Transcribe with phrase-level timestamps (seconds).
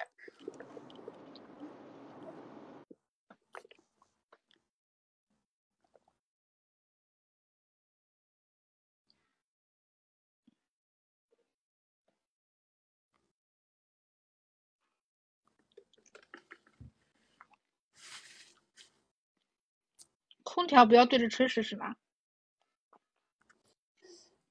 [20.73, 21.97] 空调不要对着吹试试吗？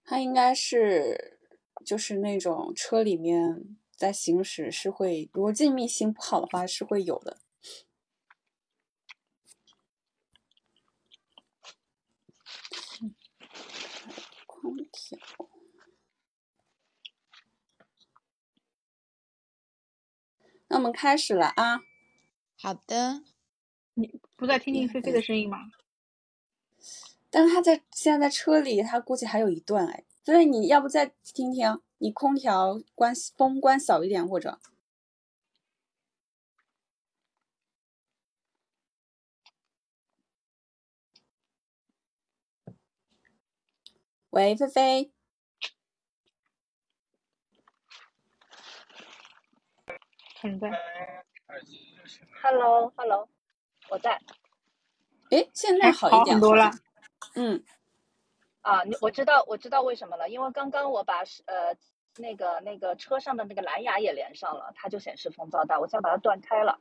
[0.03, 1.39] 它应该是，
[1.83, 7.39] 就是那种车里面在行驶是会，如果静谧性不好的话是会有的。
[14.45, 15.17] 空调。
[20.67, 21.81] 那我们开始了啊！
[22.59, 23.23] 好的，
[23.95, 25.71] 你不再听听菲菲的声音吗？
[27.31, 31.81] 但是他在现在在车里，他估计还有一段哎，所以你要不再听听？
[31.97, 34.59] 你空调关风关小一点，或者，
[44.31, 45.11] 喂，菲菲
[50.41, 50.71] 现在
[52.41, 53.29] ，Hello，Hello，
[53.89, 54.19] 我在。
[55.29, 56.71] 哎，现在好一点多了。
[57.33, 57.63] 嗯，
[58.61, 61.75] 啊，你我知道我知道为什么了，因为刚刚我把呃
[62.17, 66.79] 那个那个车上的那个蓝牙也连上了，它就显示风噪大，我现在把它断开了。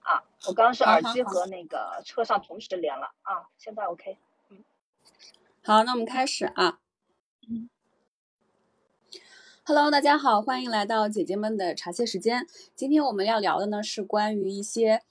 [0.00, 4.18] 啊，我刚刚是耳机和那个车上同时连了啊，现在 OK。
[4.50, 4.62] 嗯，
[5.64, 6.78] 好，那我们开始啊。
[7.48, 7.70] 嗯
[9.64, 12.46] ，Hello，大家好，欢迎来到姐姐们的茶歇时间。
[12.74, 15.02] 今天我们要聊的呢是关于一些。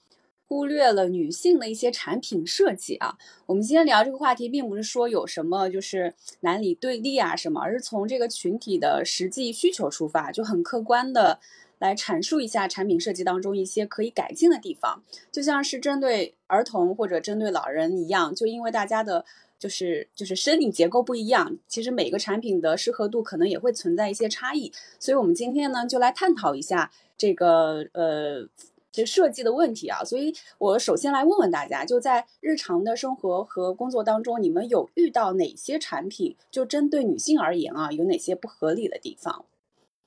[0.48, 11.40] 忽略了女性的一些产品设计啊，我们今天聊这个话题，并不是说有什么就是男女对立啊什么，而是从这个群体的实际需求出发，就很客观的
[11.80, 15.02] 来阐述一下产品设计当中一些可以改进的地方。
[15.32, 19.24] 就像是针对儿童或者针对老人一样，就因为大家的
[19.58, 24.72] 就是就是生理结构不一样，其实每个产品的适合度可能也会存在一些差异。
[25.00, 28.48] 所以我们今天呢，就来探讨一下这个呃。
[28.96, 39.44] 这设计的问题啊，所以我首先来问问大家，就在日常的生活和工作当中，你们有遇到哪些产品，就针对女性而言啊，有哪些不合理的地方？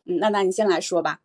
[0.05, 1.21] 嗯，那那你先来说吧。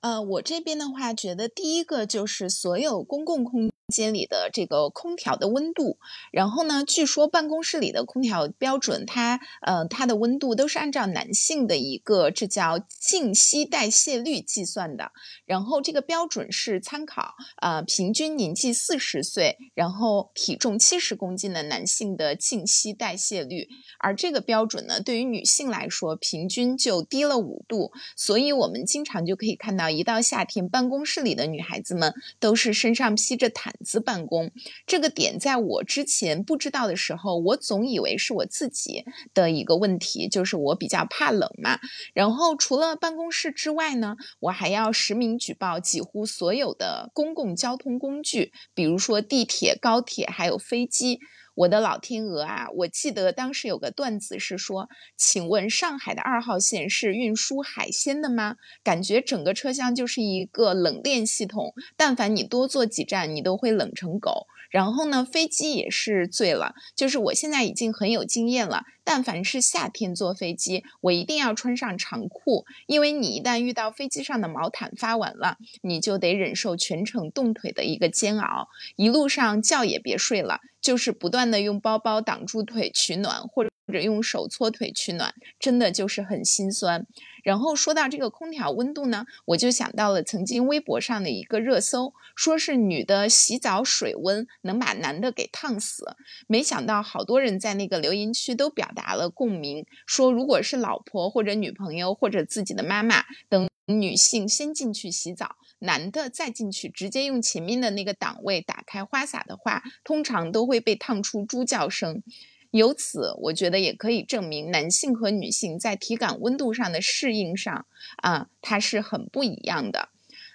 [0.00, 3.70] 呃，我这边的话，觉得第一个就是所有公共空。
[3.88, 5.98] 间里的这个空调的温度，
[6.32, 15.12] 然后呢，据说办公室里的空调标准，它呃它的温度都是按照男性的一个这叫静息代谢率计算的，
[15.44, 23.68] 然后这个标准是参考呃平均年纪四十岁，然后体重七十公斤的男性的静息代谢率，
[24.00, 33.75] 而这个标准呢，对于女性来说，平均就低了五度，所以我们经常就可以看到，一到夏天，办公室里的女孩子们都是身上披着毯。
[33.84, 34.50] 子办公
[34.86, 41.78] 这个点，在我之前不知道的时候，我总以为是我自己的一个问题，就是我比较怕冷嘛。
[42.14, 51.18] 然后除了办公室之外呢，我还要实名举报几乎所有的公共交通工具，比如说地铁、高铁，还有飞机。
[51.56, 52.68] 我的老天鹅啊！
[52.74, 58.56] 我记得当时有个段子是说，请问上海的二号线是运输海鲜的吗？
[58.84, 64.46] 感觉整个车厢就是一个冷链系统，但凡你多坐几站，你都会冷成狗。
[64.70, 66.74] 然后呢，飞机也是醉了。
[66.94, 87.06] 就是我现在已经很有经验了，但凡是夏天坐飞机，我一定要穿上长裤，因为你一旦遇到飞机上的毛毯发完了，你就得忍受全程冻腿的一个煎熬，一路上觉也别睡了，就是不断的用包包挡住腿取暖，或者或者用手搓腿取暖，真的就是很心酸。
[87.44, 96.16] 然后说到这个空调温度呢，我就想到了曾经微博上的一个热搜，说是女的洗澡水温能把男的给烫死。
[96.48, 112.24] 没想到好多人在那个留言区都表达了共鸣，说如果是老婆或者女朋友或者自己的妈妈等女性先进去洗澡，男的再进去直接用前面的那个档位打开花洒的话，通常都会被烫出猪叫声。
[112.70, 117.86] 由此，我觉得也可以证明男性和女性在体感温度上的适应上
[118.22, 120.08] 啊，它是很不一样的。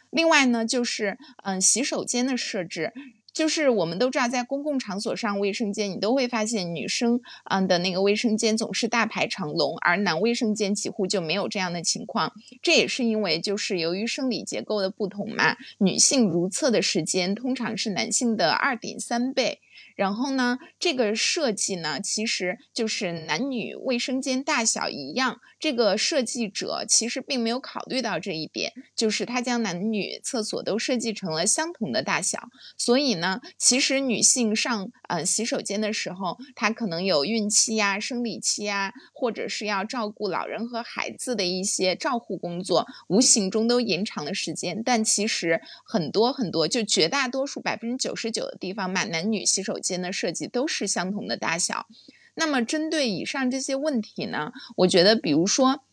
[0.10, 2.92] 另外呢，就是嗯，洗手间的设置，
[3.34, 12.34] 就是我们都知道，在公共场所上卫生间，你都会发现女生嗯的那个卫生间总是大排长龙，而男卫生间几乎就没有这样的情况。
[12.62, 19.62] 这也是因为就是由于生理结构的不同嘛，女性如厕的时间通常是男性的二点三倍。
[20.02, 25.40] 然后呢，这个设计呢，其实就是男女卫生间大小一样。
[25.60, 32.40] 这个设计者其实并没有考虑到这一点，就是他将男女厕所都设计成了相同的大小。
[32.76, 44.82] 所以呢，其实女性上呃洗手间的时候，她可能有孕期呀、生理期呀，或者是要照顾老人和孩子的一些照护工作，无形中都延长了时间。
[44.84, 51.86] 但其实很多很多，就绝大多数百分之九十九的地方嘛，男女洗手间间的设计都是相同的大小。
[52.34, 55.84] 那么，针对以上这些问题呢，我觉得，比如说。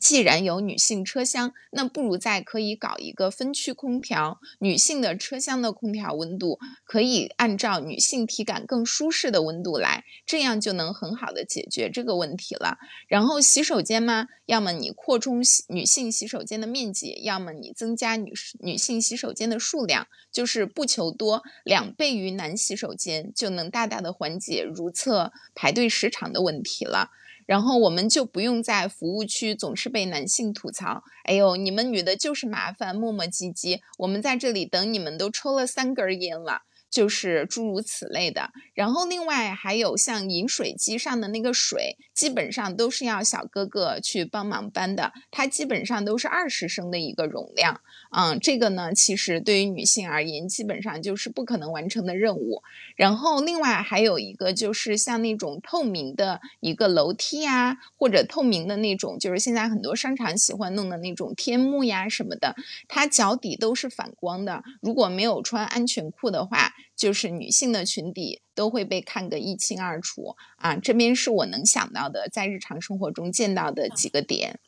[0.00, 4.40] 既然有女性车厢，那不如再可以搞一个分区空调。
[4.58, 12.78] 女性的车厢的空调温度可以按照女性体感更舒适的温度来，这样就能很好的解决这个问题了。
[13.06, 27.10] 然后洗手间嘛，要么你扩充女性洗手间的面积，要么你增加女女性洗手间的数量，就是不求多，两倍于男洗手间，就能大大的缓解如厕排队时长的问题了。
[27.52, 36.62] 然后我们就不用在服务区总是被男性吐槽，哎呦，你们女的就是麻烦，磨磨唧唧，我们在这里等你们都抽了三根烟了。
[36.90, 47.80] 就是诸如此类的，然后另外还有像饮水机上的那个水，基本上都是要小哥哥去帮忙搬的，它基本上都是二十升的一个容量，
[48.14, 52.62] 嗯，这个呢，其实对于女性而言，基本上就是不可能完成的任务。
[52.94, 62.54] 然后另外还有一个就是像那种透明的一个楼梯啊，或者透明的那种，就是现在很多商场喜欢弄的那种天幕呀什么的，
[62.86, 66.72] 它脚底都是反光的，如果没有穿安全裤的话。
[66.94, 70.76] 就是女性的裙底都会被看个一清二楚啊！
[70.76, 74.60] 这边是我能想到的，在日常生活中见到的几个点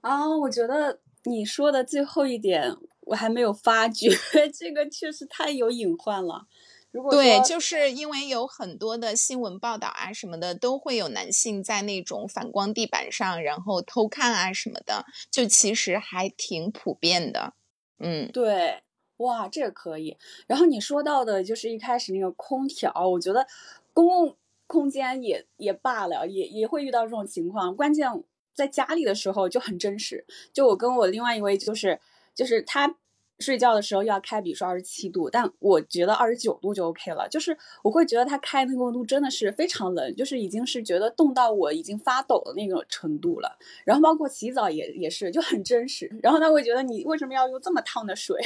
[0.00, 0.34] 啊。
[0.38, 4.08] 我觉得你说的最后一点我还没有发觉，
[4.58, 6.46] 这个确实太有隐患了。
[6.90, 17.52] 如果对，就是因为有很多的新闻报道啊什么的，都会有男性在那种反光地板上然后偷看啊什么的，就其实还挺普遍的。
[17.98, 18.82] 嗯，对。
[19.18, 20.14] 哇，这个可以。
[20.46, 23.46] 然后你说到的就是一开始那个空调，我觉得
[23.94, 27.74] 公共空间也也罢了，也也会遇到这种情况。
[27.74, 28.10] 关键
[28.56, 30.24] 在家里的时候就很真实。
[30.52, 32.00] 就我跟我另外一位就是
[32.34, 32.96] 就是他。
[33.38, 37.28] 睡觉的时候要开，比如说二十七度，但我觉得二十九度就 OK 了。
[37.28, 43.58] 就是我会觉得它开那个温度真的是非常冷，就是已经是觉得冻到我已经发抖的那种程度了。
[43.84, 46.10] 然后包括洗澡也也是就很真实。
[46.22, 48.40] 然后他会觉得你为什么要用这么烫的水？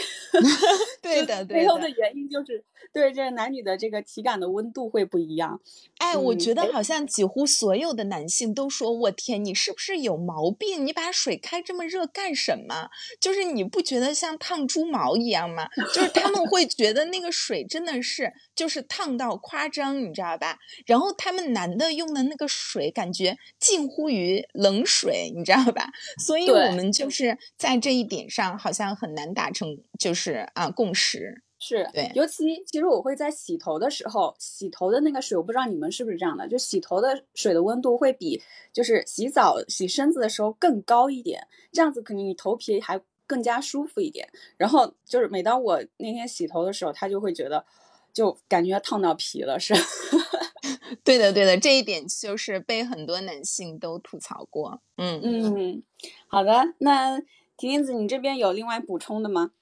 [1.01, 5.61] 对的，背后的原因就是对这个男女的这个体感的温度会不一样。
[5.99, 10.85] 哎，我觉得好像几乎所有的男性都说：“我天，你是不是有毛病？
[10.85, 12.91] 你把水开这么热干什么？
[13.21, 15.69] 就是你不觉得像烫猪？”猪毛一样吗？
[15.93, 20.59] 就是他们会觉得那个水真的是就是烫到夸张，你知道吧？
[20.87, 25.91] 然后他们男的用的那个水感觉近乎于冷水，你知道吧？
[26.19, 29.69] 所以我们就是在这一点上好像很难达成
[29.99, 31.43] 就是啊共识。
[31.63, 38.41] 是对，尤其其实我会在洗头的时候，洗头的那个水，我不知道你们是不是这样的，就洗头的水的温度会比
[38.73, 42.99] 就是洗澡洗身子的时候更高一点，这样子肯定你头皮还。
[43.31, 47.65] 更加舒服一点，然后就是每当我那天洗头的时候，他就会觉得，
[48.13, 49.73] 就感觉烫到皮了，是。
[51.05, 54.83] 对的，对的，这一点就是被很多男性都吐槽过。
[54.97, 55.83] 嗯嗯，
[56.27, 57.21] 好的，那
[57.57, 59.53] 婷婷子，你这边有另外补充的吗？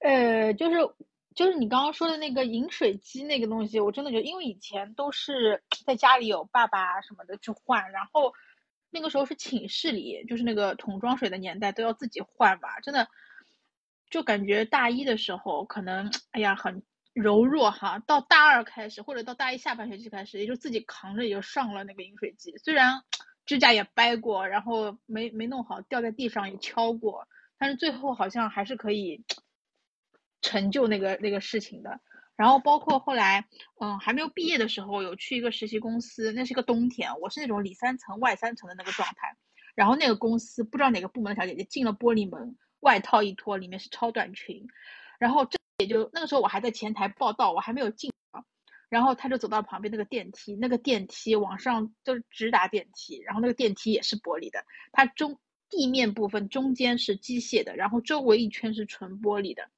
[0.00, 0.76] 呃，就是
[1.34, 8.30] 就是你刚刚说的那个饮水机那个东西，我真的觉得，因为以前都是 在家里有爸爸什么的去换，然后。
[8.90, 12.80] 那个时候是寝室里，就是那个桶装水的年代，都要自己换吧。
[12.80, 13.08] 真的，
[14.10, 22.56] 就感觉大一的时候，可能哎呀很柔弱哈，到大二开始，或者到大一下半学期开始，也就自己扛着也就上了那个饮水机。
[22.58, 23.02] 虽然
[23.44, 27.26] 指甲也掰过，然后没没弄好，掉在地上也敲过，
[27.58, 29.24] 但是最后好像还是可以
[30.40, 32.00] 成就那个那个事情的。
[32.38, 33.44] 然后包括后来，
[33.80, 39.36] 嗯，还没有毕业的时候，有去一个实习公司，那是个冬天，我是那种里三层外三层的那个状态。
[39.74, 44.68] 然后那个公司不知道哪个部门的小姐姐进了玻璃门，外套一脱，里面是超短裙，
[45.18, 48.12] 然后这也就那个时候我还在前台报道，我还没有进。
[48.88, 59.68] 然后他就走到旁边那个电梯，那个电梯往上就是直达电梯，然后那个电梯也是玻璃的，它中地面部分中间是机械的，然后周围一圈是纯玻璃的。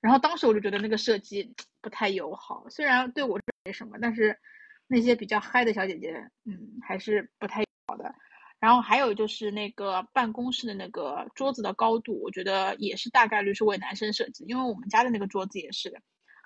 [0.00, 4.38] 然后当时我就觉得那个设计不太友好，虽然对我没什么，但是
[4.86, 8.14] 那些比较嗨的小姐姐，嗯，还是不太好的。
[8.58, 16.02] 然后还有就是那个办公室的那个桌子的高度，我觉得也是大概率是为男生设计，因为我们家的那个桌子也是，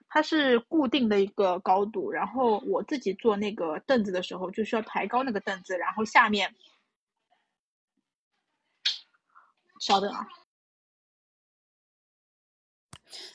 [0.08, 2.12] 它是固定的一个高度。
[2.12, 6.54] 然后我自己坐那个凳子的时候，就需要抬高那个凳子，然后下面，
[9.80, 10.28] 稍等啊。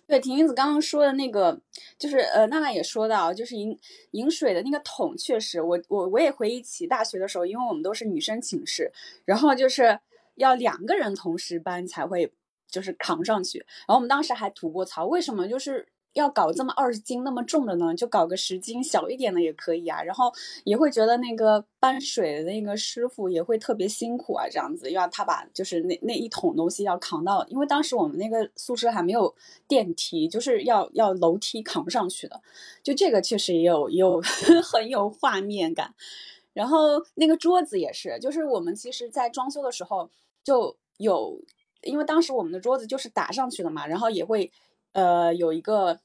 [0.07, 1.59] 对，婷婷子刚刚说的那个，
[1.97, 3.77] 就是呃，娜娜也说到，就是饮
[4.11, 8.91] 饮水的那个桶，确实，我我我也回忆起大学的时候，因为我们都是女生寝室，
[9.25, 9.99] 然后就是
[10.35, 12.33] 要两个人同时搬才会
[12.67, 15.87] 就是扛上去，然后我们当时还吐过槽，为什么就是。
[16.13, 17.93] 要搞这么二十斤那么重的呢？
[17.93, 20.01] 就搞个十斤小一点的也可以啊。
[20.01, 29.33] 然后也会觉得那个搬水的那个师傅也会特别辛苦啊，这样子要他把就是那那一桶东西要扛到，因为当时我们那个宿舍还没有
[29.67, 32.41] 电梯，就是要要楼梯扛上去的。
[32.81, 34.19] 就这个确实也有有
[34.63, 35.93] 很有画面感。
[36.53, 40.09] 然后那个桌子也是，就是我们其实在装修的时候
[40.43, 41.39] 就有，
[41.83, 44.51] 因为当时我们的桌子就是打上去的嘛，然后也会。
[44.93, 45.99] 呃，有一个，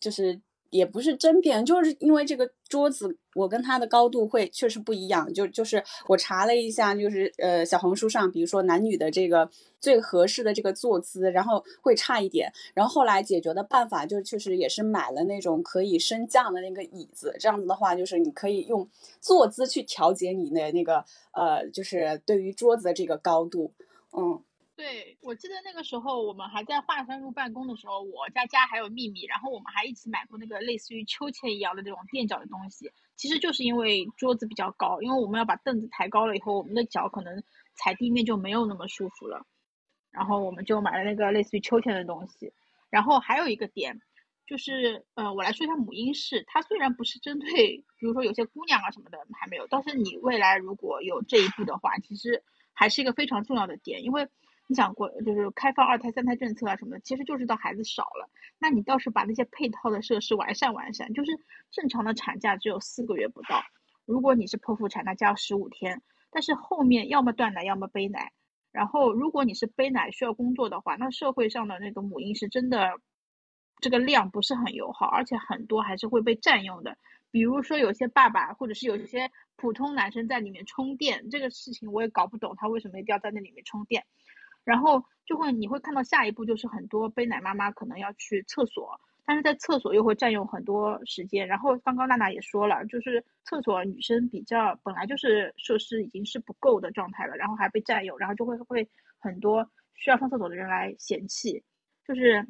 [0.00, 0.40] 就是
[0.70, 5.32] 也不是争辩，就是因为这个桌子，我跟它的高度会确实不一样。
[5.32, 12.52] 就就是我查了一下，就是呃小红书上，比如说男女的这个最合适的这个坐姿，然后会差一点。
[12.74, 17.34] 然后后来解决的办法，就确实也是买了那种可以升降的那个椅子。
[17.38, 18.88] 这样子的话，就是你可以用
[19.20, 23.72] 坐姿去调节你的那个呃，就是对于桌子的这个高度，
[24.12, 24.42] 嗯。
[24.76, 32.92] 对，我记得那个时候我们还在华山路办公的时候，我家家还有秘密，然后我们还一起买过那个类似于秋千一样的这种垫脚的东西。
[33.16, 37.42] 其实就是因为桌子比较高，因为我们要把凳子抬高了以后，我们的脚可能
[37.74, 39.46] 踩地面就没有那么舒服了。
[40.10, 42.52] 然后我们就买了那个类似于秋千的东西。
[42.90, 44.02] 然后还有一个点，
[44.46, 54.28] 就是呃，我来说一下母婴室，它虽然不是针对，比如说有些姑娘啊什么的还没有，但是你未来如果有这一步的话，其实还是一个非常重要的点，因为。
[54.66, 61.12] 你想过，就是开放二胎、三胎政策啊什么的，其实就是到孩子少了，那你倒是把那些配套的设施完善完善。
[61.14, 61.30] 就是
[61.70, 63.62] 正常的产假只有四个月不到，
[64.04, 66.02] 如果你是剖腹产，那加十五天。
[66.30, 68.32] 但是后面要么断奶，要么背奶。
[68.72, 73.00] 然后如果你是背奶需要工作的话，那社会上的那个母婴是真的，
[73.80, 76.98] 这个量不是很友好，而且很多还是会被占用的。
[77.30, 84.04] 比如说有些爸爸，或者是有些普通男生在里面充电，这个事情我也搞不懂，他为什么一定要在那里面充电。
[84.66, 91.46] 然后就会你会看到下一步就是很多背奶妈妈可能要去厕所，但是在厕所又会占用很多时间。
[91.46, 101.62] 然后刚刚娜娜也说了，就是厕所女生比较本来就是设施已经是不够的状态了，然后还被占用，然后就会会很多需要上厕所的人来嫌弃，
[102.04, 102.44] 就是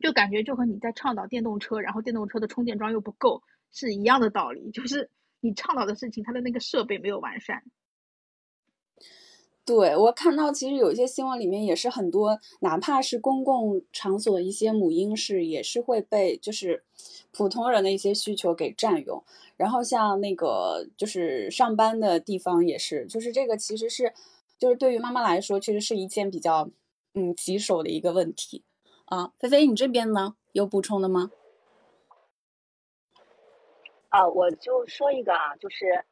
[0.00, 7.62] 就感觉就和你在倡导电动车，然后电动车的充电桩又不够是一样的道理，就是你倡导的事情它的那个设备没有完善。
[9.66, 16.84] 对我看到，其实有一些新闻里面也是很多，哪怕是公共场所的一些母婴室，也是会被就是
[17.32, 19.24] 普通人的一些需求给占用。
[19.56, 24.14] 然后像那个就是上班的地方也是，就是这个其实是
[24.56, 26.70] 就是对于妈妈来说，其实是一件比较
[27.14, 28.62] 嗯棘手的一个问题
[29.06, 29.32] 啊。
[29.40, 31.32] 菲菲，你这边呢有补充的吗？
[34.10, 36.04] 啊，我就说一个啊，就是。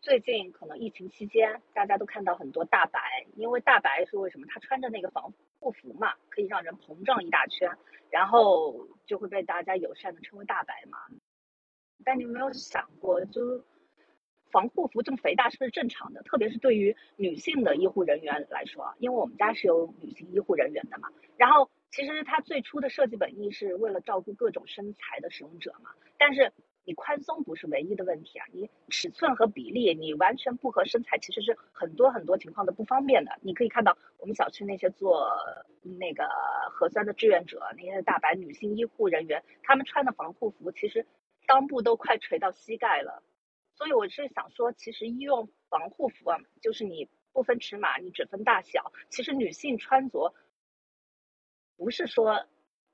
[0.00, 4.46] 最近可能疫情期间，大家都看到很多大白，因为大白是为什么？
[4.48, 7.76] 他穿着那个防护服嘛，可以让人膨胀一大圈，
[8.08, 10.98] 然后就会被大家友善的称为大白嘛。
[12.04, 13.64] 但你有没有想过，就
[14.52, 16.22] 防护服这么肥大是不是正常的？
[16.22, 21.08] 特别是对于女性的医护人员来说，因为我们家是有女性医护人员的嘛。
[21.36, 26.52] 然后其实它最初的设计本意是为了照顾各种身材的使用者嘛，但是。
[26.88, 33.38] 你宽松不是唯一的问题啊，你尺寸和比例你完全不合身材，其实是很多很多情况都不方便的。
[33.42, 35.28] 你可以看到我们小区那些做
[35.82, 36.26] 那个
[36.70, 41.04] 核酸的志愿者，那些大白女性医护人员，他们穿的防护服其实
[41.46, 43.22] 裆部都快垂到膝盖了。
[43.74, 48.94] 所以我是想说，其实医用防护服啊，就是你不分尺码，你只分大小。
[49.10, 50.32] 其实女性穿着
[51.76, 52.46] 不是说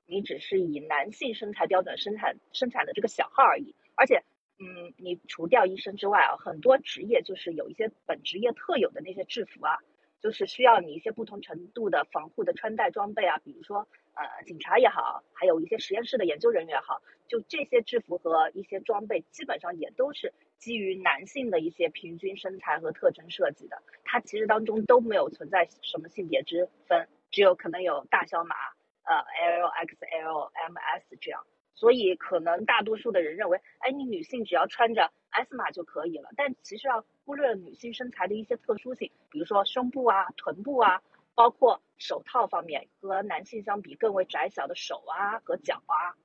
[0.05, 3.73] 你只是以男性身材标准生产生产的这个小号而已。
[3.95, 4.23] 而且，
[4.59, 9.79] 嗯，你除掉医生之外啊，很多职业就是有一些本职业特有的那些制服啊，
[10.21, 28.55] 就是需要你一些不同程度的防护的穿戴装备啊，比如说呃警察也好，还有一些实验室的研究人员也好，就这些制服和一些装备，基本上也都是基于男性的一些平均身材和特征设计的，它其实当中都没有存在什么性别之分，只有可能有大小码，
[29.03, 31.45] 呃 L、XL、MS 这样。
[31.75, 36.29] 所以，可能大多数的人认为，哎，你女性只要穿着 S 码就可以了。
[36.37, 41.01] 但其实要忽略了女性身材的一些特殊性，比如说胸部啊、臀部啊，
[41.35, 46.15] 包括手套方面和男性相比更为窄小的手啊和脚啊。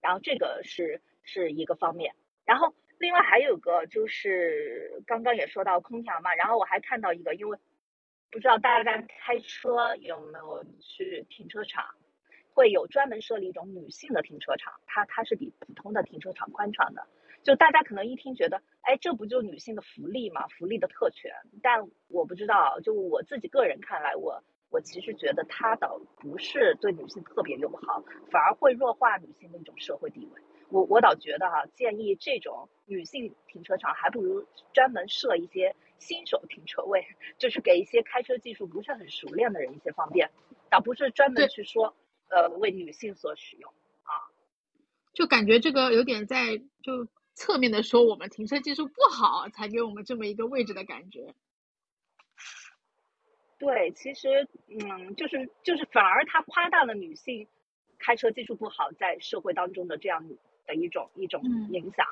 [0.00, 2.14] 然后这个是是一个方面。
[2.46, 7.58] 然后另外还有个就是刚刚也说到空调嘛，然后我还看到一个，因为
[8.30, 11.94] 不知道大家开车有没有去停车场。
[12.56, 17.06] 会有专门设立一种女性的停车场，它它是比普通的停车场宽敞的。
[17.42, 20.46] 就大家可能一听觉得，哎，这不就女性的福利嘛？
[20.48, 21.30] 福利的特权。
[21.62, 30.40] 但我不知道，就我自己个人看来，我我其实觉得它倒不是对女性特别友好，反而会弱化女性的一种社会地位。
[30.70, 40.30] 我我倒觉得哈，建议这种女性停车场还不如专门设一些新手停车位， 就是给一些开车技术不是很熟练的人一些方便，
[40.70, 41.94] 倒不是专门去说。
[42.28, 44.10] 呃，为女性所使用啊，
[45.12, 51.34] 就感觉这个有点在就侧面的说我们停车技术不好，才给我们这么一个位置的感觉。
[53.58, 57.46] 对，其实嗯，就是就是反而他夸大了女性
[57.98, 60.28] 开车技术不好在社会当中的这样
[60.66, 62.06] 的一种一种影响，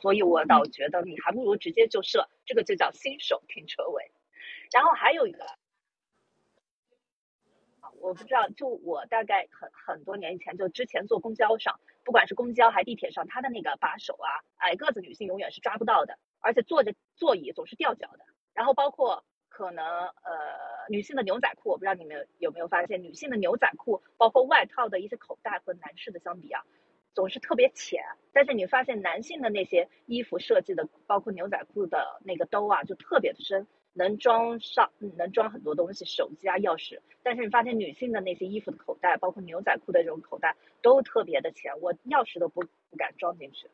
[0.00, 4.10] 所以我倒觉得你还不如直接就设这个就叫新手停车位，
[4.70, 5.44] 然后还有一个。
[8.00, 18.24] 我不知道，就我大概很很多年以前，就之前坐公交上，不管是公交还地铁上，它的那个把手啊，矮个子女性永远是抓不到的，而且坐着座椅总是掉脚的。
[18.54, 20.32] 然后包括可能呃
[20.88, 26.62] 女性的牛仔裤，我不知道你们有没有发现，女性的牛仔裤包括外套的一些口袋和男士的相比啊，
[27.14, 28.02] 总是特别浅。
[28.32, 33.66] 但是你发现男性的那些衣服设计的，包括牛仔裤的那个兜啊，就特别的深。
[33.96, 37.00] 能装上，能装很多东西，手机啊、钥匙。
[37.22, 43.70] 但是你发现女性的那些衣服的口袋，包括牛仔裤的这种口袋，都特别的浅，我钥匙都不不敢装进去。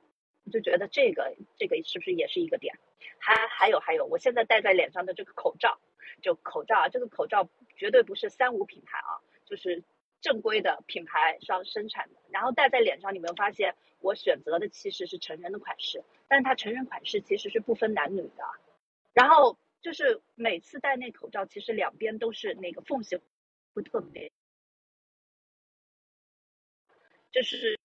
[0.52, 2.78] 就觉得这个这个是不是也是一个点？
[3.18, 5.80] 还还有还有，我现在戴在脸上的这个口罩，
[6.20, 9.82] 就口罩啊，这个口罩绝对不是三无品牌啊，就是
[10.20, 12.20] 正规的品牌上生产的。
[12.30, 18.44] 然后戴在脸上，你没有发现我选择的其实是成人的款式，但是它成人款式其实是不分男女的。
[19.14, 19.58] 然后。
[19.82, 23.18] 就是每次戴那口罩，其实两边都是那个缝隙，
[23.74, 24.30] 会特别，
[27.32, 27.78] 就是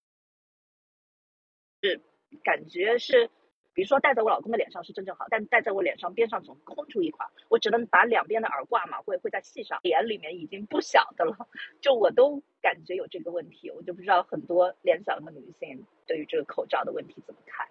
[1.82, 2.00] 是
[2.44, 3.32] 感觉是，
[3.74, 11.50] 比如说戴在我老公的脸上是正正好，但戴在我脸上边上总空出一块，我只能把两边的耳挂嘛，会会在系上，脸里面已经不小的了，
[11.82, 17.68] 就我都感觉有这个问题，我就不知道很多脸小的女性对于这个口罩的问题怎么看，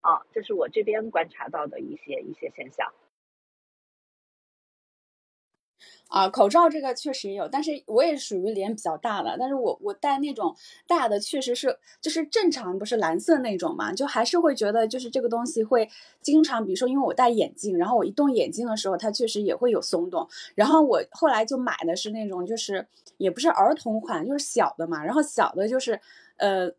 [0.00, 2.92] 啊，这是我这边观察到的一些一些现象。
[6.10, 10.54] 啊，口罩这个确实也有，但是我也属于脸比较大的，但是我我戴那种
[10.86, 15.88] 大的确实是就是正常不是蓝色那种嘛，就还是会觉得就是这个东西会
[16.20, 22.84] 经常，比如说因为我戴眼镜，然后我一动眼睛的时候，它确实也会有松动，然后我后来就买的是那种就是
[23.16, 26.00] 也不是儿童款，就是小的嘛，然后小的就是。
[26.40, 26.70] 呃，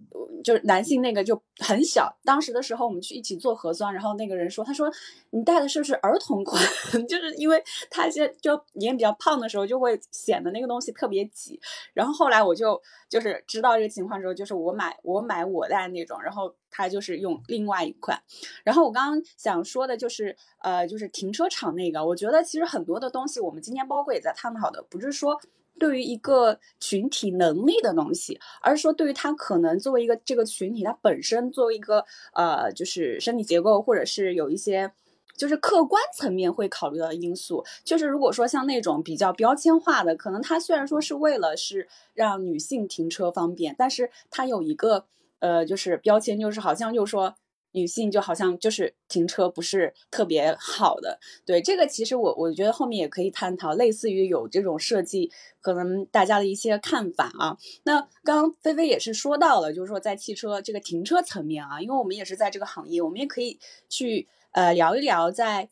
[0.43, 2.11] 就是男性那个就很小。
[2.25, 4.91] 当时的时候，我们去一起做核酸，然后那个人说：“他说
[5.29, 6.59] 你戴的是不是儿童款？
[7.07, 11.59] 就是因为他现就脸比较胖的时候，就会显得那个东西特别挤。”
[11.93, 18.19] 然后后来我就就是知道这个情况之后，就是我买我买我戴那种，然后他就是用另外一款。
[18.63, 25.39] 然后我刚刚想说的就是，呃，就是停车场那个，我觉得其实很多的东西，我们今天包括也在探讨的，不是说。
[25.81, 34.91] 对于一个群体能力的东西，而是说对于他可能作为一个这个群体，他本身作为一个呃，就是身体结构，或者是有一些
[35.35, 37.65] 就是客观层面会考虑到的因素。
[37.83, 45.07] 就是如果说像那种比较标签化的，可能它虽然说是为了是让女性停车方便，但是它有一个
[45.39, 47.33] 呃，就是标签，就是好像就是说
[47.71, 51.19] 女性就好像就是停车不是特别好的。
[51.45, 55.31] 对这个，其实我我觉得后面也可以探讨，类似于有这种设计，
[55.61, 57.57] 可能大家的一些看法啊。
[57.83, 65.69] 那刚刚菲菲也是说到了，就是说在汽车这个停车层面啊，因为我们也是在这个行业，我们也可以去呃聊一聊在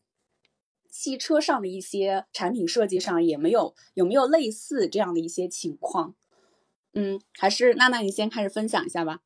[0.90, 6.16] 汽车上的一些产品设计上，也没有有没有类似这样的一些情况。
[6.94, 9.20] 嗯，还是娜娜，你先开始分享一下吧。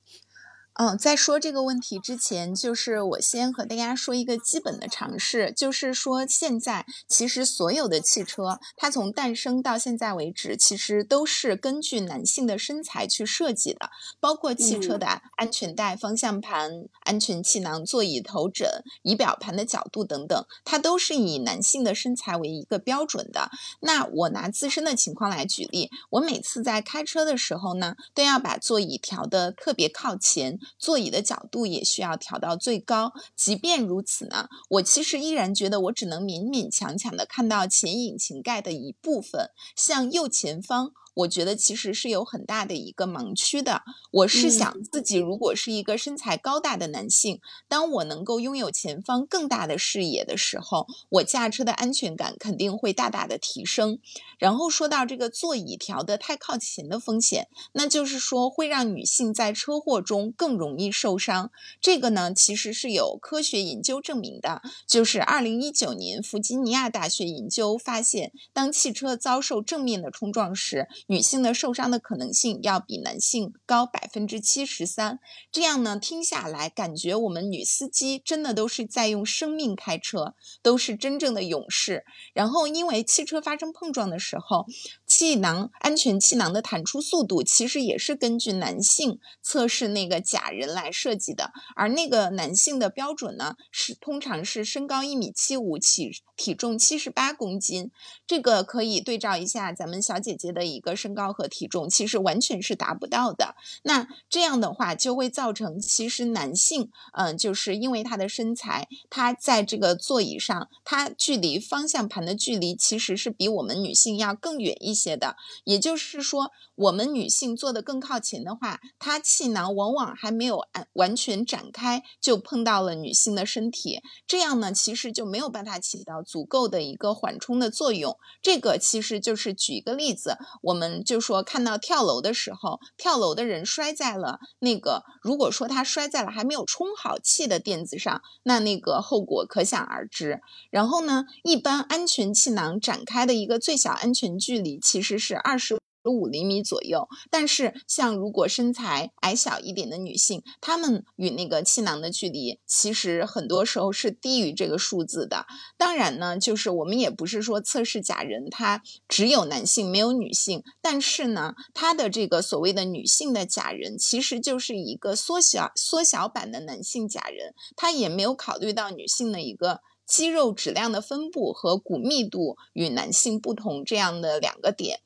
[0.76, 18.68] 嗯，在说这个问题之前，就是我先和大家说一个基本的常识，就是说现在其实所有的汽车，它从诞生到现在为止，其实都是根据男性的身材去设计的，包括汽车的安全带、方向盘、安全气囊、座椅头枕、
[19.04, 23.52] 仪表盘的角度等等，它都是以男性的身材为一个标准的。
[23.82, 30.60] 那我拿自身的情况来举例，我每次在开车的时候呢，都要把座椅调得特别靠前。
[30.78, 40.92] 座椅的角度也需要调到最高，即便如此呢，我其实依然觉得我只能勉勉强强的看到前引擎盖的一部分，向右前方。
[41.14, 43.84] 我觉得其实是有很大的一个盲区的。
[44.12, 54.00] 我是想自己如果是一个身材高大的男性，当我能够拥有前方更大的视野的时候，我驾车的安全感肯定会大大的提升。
[54.40, 61.52] 然后说到这个座椅调的太靠前的风险，那就是说会让女性在车祸中更容易受伤。
[61.80, 75.20] 这个呢，其实是有科学研究证明的，就是二零一九年弗吉尼亚大学研究发现，当汽车遭受正面的冲撞时，女性的受伤的可能性要比男性高百分之七十三，
[75.52, 82.06] 这样呢，听下来感觉我们女司机真的都是在用生命开车，都是真正的勇士。
[82.34, 84.66] 然后，因为汽车发生碰撞的时候，
[85.16, 97.92] 气囊安全气囊的弹出速度其实也是根据男性测试那个假人来设计的，而那个男性的标准呢，是通常是身高一米七五，体体重七十八公斤。
[98.26, 100.96] 这个可以对照一下咱们小姐姐的一个。
[101.04, 115.36] 身高和体重其实完全是达不到的，那这样的话就会造成，其实男性，嗯，就是因为他的身材，他在这个座椅上，他距离方向盘的距离其实是比我们女性要更远一些些的。
[115.64, 120.62] 也就是说，我们女性坐的更靠前的话，它气囊往往还没有
[120.94, 128.16] 完全展开，就碰到了女性的身体，这样呢，其实就没有办法起到足够的一个缓冲的作用。
[128.42, 130.74] 这个其实就是举一个例子，我。
[130.74, 140.42] 们就说看到跳楼的时候，跳楼的人摔在了那个，如果说他摔在了还没有充好气的垫子上，那那个后果可想而知。
[140.72, 145.80] 然后呢，一般安全气囊展开的一个最小安全距离其实是二十。
[146.06, 155.46] 五厘米左右，但是像如果身材矮小一点的女性，她们与那个气囊的距离，其实很多时候是低于这个数字的。
[155.78, 169.80] 当然呢，就是我们也不是说测试假人，它只有男性没有女性，但是呢，它的这个所谓的女性的假人，其实就是一个缩小缩小版的男性假人，它也没有考虑到女性的一个。
[170.06, 175.00] 肌肉质量的分布和骨密度与男性不同，这样的两个点，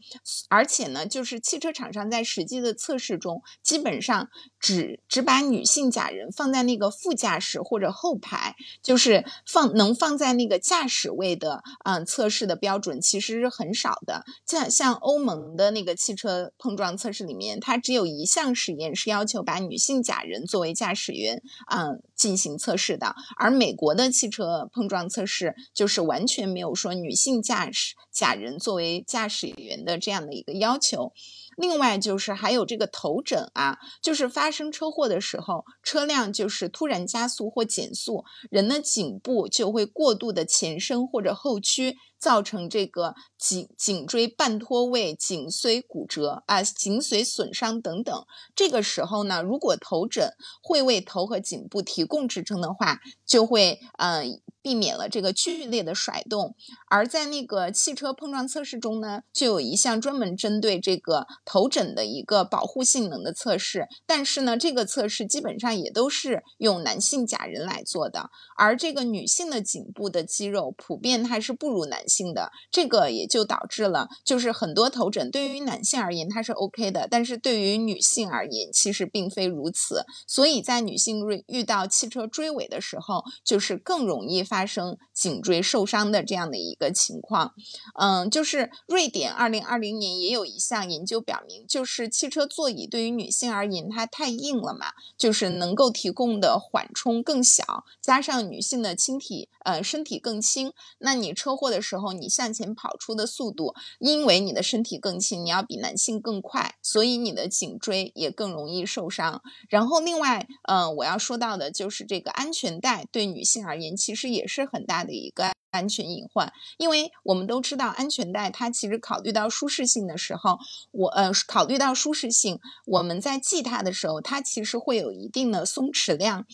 [0.49, 4.29] 而且呢，就是汽车厂商在实际的测试中，基本上
[4.59, 14.25] 只只把女性假人放在那个副驾驶或者后排，就是放能放在那个驾驶位的，嗯，测试的标准其实是很少的。
[14.45, 31.11] 像像欧盟的那个汽车碰撞测试里面，它只有一项实验是要求把女性假人作为驾驶员，嗯，进行测试的，而美国的汽车碰撞测试就是完全没有说女性驾驶假人作为驾驶员的这样的一个要求。
[31.57, 41.97] 另外就是还有这个头枕啊，就是发生车祸的时候，车辆就是突然加速或减速，人的颈部就会过度的前伸或者后屈。
[42.19, 48.25] 造成这个颈颈椎半脱位、颈髓骨折啊、颈髓损伤等等。
[48.55, 56.55] 这个时候呢，如果头枕会为头和颈部提供支撑的话，就会嗯避免了这个剧烈的甩动。
[56.89, 63.87] 而在那个汽车碰撞测试中呢，就有一项专门针对这个头枕的一个保护性能的测试。
[64.07, 72.06] 但是呢，这个测试基本上也都是用男性假人来做的，而这个女性的颈部的肌肉普遍还是不如男。
[72.07, 80.05] 性的这个也就导致了，就是很多头枕对于男性而言它是 OK 的，但是对于女性而言其实并非如此。
[80.27, 87.53] 所以在女性遇遇到汽车追尾的时候，就是更容易发生颈椎受伤的这样的一个情况。
[87.99, 109.41] 嗯，就是瑞典二零二零年也有一项研究表明，就是汽车座椅对于女性而言它太硬了嘛，就是能够提供的缓冲更小，加上女性的轻体呃身体更轻，那你车祸的时候你向前跑出的速度，因为你的身体更轻，你要比男性更快，所以你的颈椎也更容易受伤。
[109.67, 120.57] 然后另外，嗯，我要说到的就是这个安全带对女性而言其实也是很大的一个安全隐患，因为我们都知道安全带它其实考虑到舒适性的时候，
[120.91, 126.45] 我呃考虑到舒适性，我们在系它的时候，它其实会有一定的松弛量。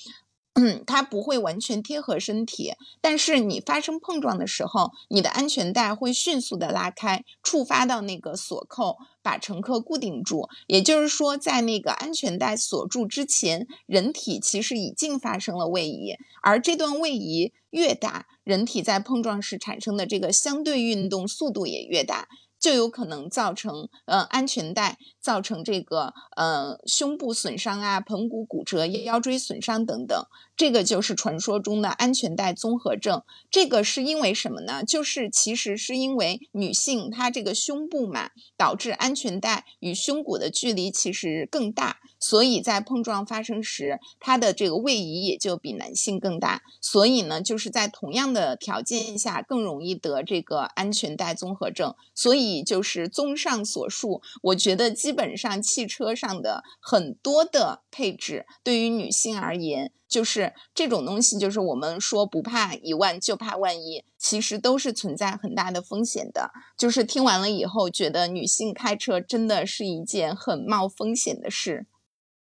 [0.55, 10.47] 嗯，它不会完全贴合身体，但是你发生碰撞的时候，你的安全带会迅速的拉开，触发到那个锁扣，把乘客固定住。
[10.67, 22.27] 也就是说，在那个安全带锁住之前，人体其实已经发生了位移，而这段位移越大，人体在碰撞时产生的这个相对运动速度也越大。
[22.59, 30.25] 就有可能造成呃安全带造成这个呃胸部损伤啊、盆骨骨折、腰椎损伤等等，
[30.57, 33.23] 这个就是传说中的安全带综合症。
[33.49, 34.83] 这个是因为什么呢？
[34.83, 46.61] 就是其实是因为女性她这个胸部嘛，导致安全带与胸骨的距离其实更大，所以在碰撞发生时，它的这个位移也就比男性更大。
[46.81, 51.95] 所以呢，就是在同样的条件下更容易得这个安全带综合症。
[52.13, 52.61] 所以。
[52.73, 66.49] 就是综上所述，我觉得基基本上汽车上的很多的配置，对于女性而言，就是这种东西，就是我们说不怕一万就怕万一，其实都是存在很大的风险的。
[66.75, 71.85] 就是听完了以后，觉得女性开车真的是一件很冒风险的事，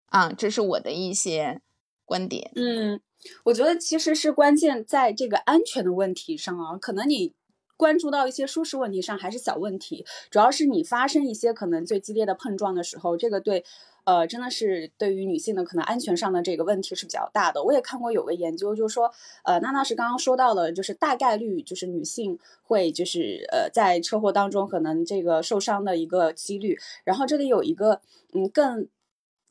[0.05, 1.59] 啊，这是我的一些
[2.05, 2.53] 观点。
[2.55, 3.01] 嗯，
[3.43, 7.33] 我觉得其实是关键在这个安全的问题上啊，可能你。
[7.77, 13.63] 关注到一些舒适问题上还是小问题，主要是你发生一些可能最激烈的碰撞的时候，这个对，
[14.05, 17.63] 呃，真的是对于女性的可能安全上的这个问题是比较大的。
[17.63, 19.11] 我也看过有个研究，就是说，
[19.43, 28.01] 呃，娜娜是刚刚说到的，就是大概率就是女性会就是呃在车祸当中可能这个受伤的一个几率，然后这里有一个
[28.33, 28.87] 嗯更。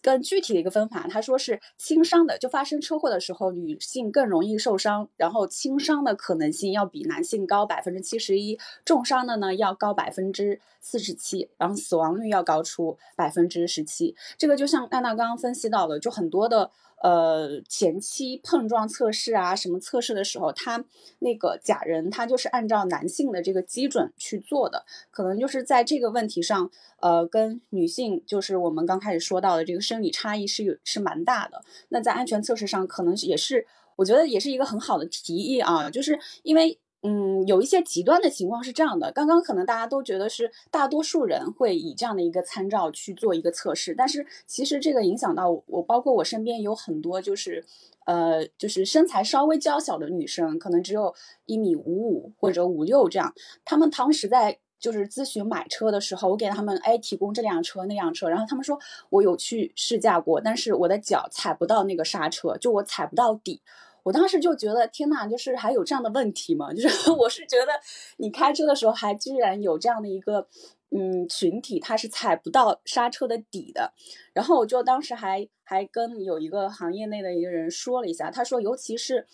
[0.04, 14.14] 更具体的一个分法，他说是轻伤的，就发生车祸的时候，女性更容易受伤，然后轻伤的可能性要比男性高百分之七十一，重伤的呢要高百分之四十七，然后死亡率要高出百分之十七。
[14.36, 16.70] 这个就像娜娜刚刚分析到的，就很多的。
[17.04, 20.82] 呃，前期碰撞测试啊，什么测试的时候，他
[21.18, 31.62] 那个假人他就是按照男性的这个基准去做的，可能就是在这个问题上，呃，跟女性就是我们刚开始说到的这个生理差异是有是蛮大的。
[31.90, 36.78] 那在安全测试上，可能也是我觉得也是一个很好的提议啊，就是因为。
[37.06, 39.12] 嗯，有一些极端的情况是这样的。
[39.12, 47.62] 刚刚可能大家都觉得是大多数人会以这样的一个参照去做一个测试，但是其实这个影响到我，包括我身边有很多就是，
[48.06, 51.14] 呃，就是身材稍微娇小的女生，可能只有
[51.44, 53.34] 一米五五或者五六这样。
[53.66, 58.78] 他们当时在就是咨询买车的时候，我给他们哎提供这辆车那辆车，然后他们说
[59.10, 63.60] 我有去试驾过，但是我的脚踩不到那个刹车，就我踩不到底。
[64.04, 66.72] 我当时就觉得天呐，就是还有这样的问题吗？
[66.72, 67.72] 就是 我是觉得
[68.18, 70.46] 你开车的时候还居然有这样的一个
[70.90, 73.92] 嗯群体，他是踩不到刹车的底的。
[74.32, 79.26] 然后我就当时还还跟有一个行业内的一个人说了一下，他说尤其是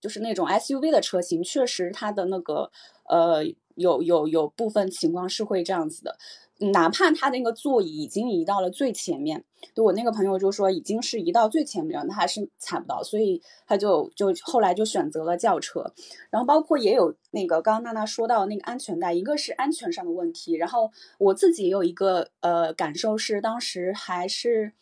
[0.00, 2.70] 就是那种 SUV 的车型，确实它的那个
[3.08, 6.16] 呃有有有部分情况是会这样子的。
[6.58, 15.92] 哪怕他那个座椅已经移到了最前面，就我那个朋友就说已经是移到最前面了，他还是踩不到，所以他就就后来就选择了轿车。
[16.30, 24.72] 然后包括也有那个刚刚娜娜说到那个安全带，一个是安全上的问题，然后我自己也有一个呃感受是，当时还是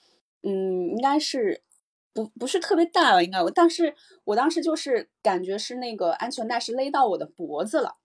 [0.42, 1.62] 嗯应该是
[2.12, 7.96] 不不是特别大应该我，但是我当时就是感觉是那个安全带是勒到我的脖子了。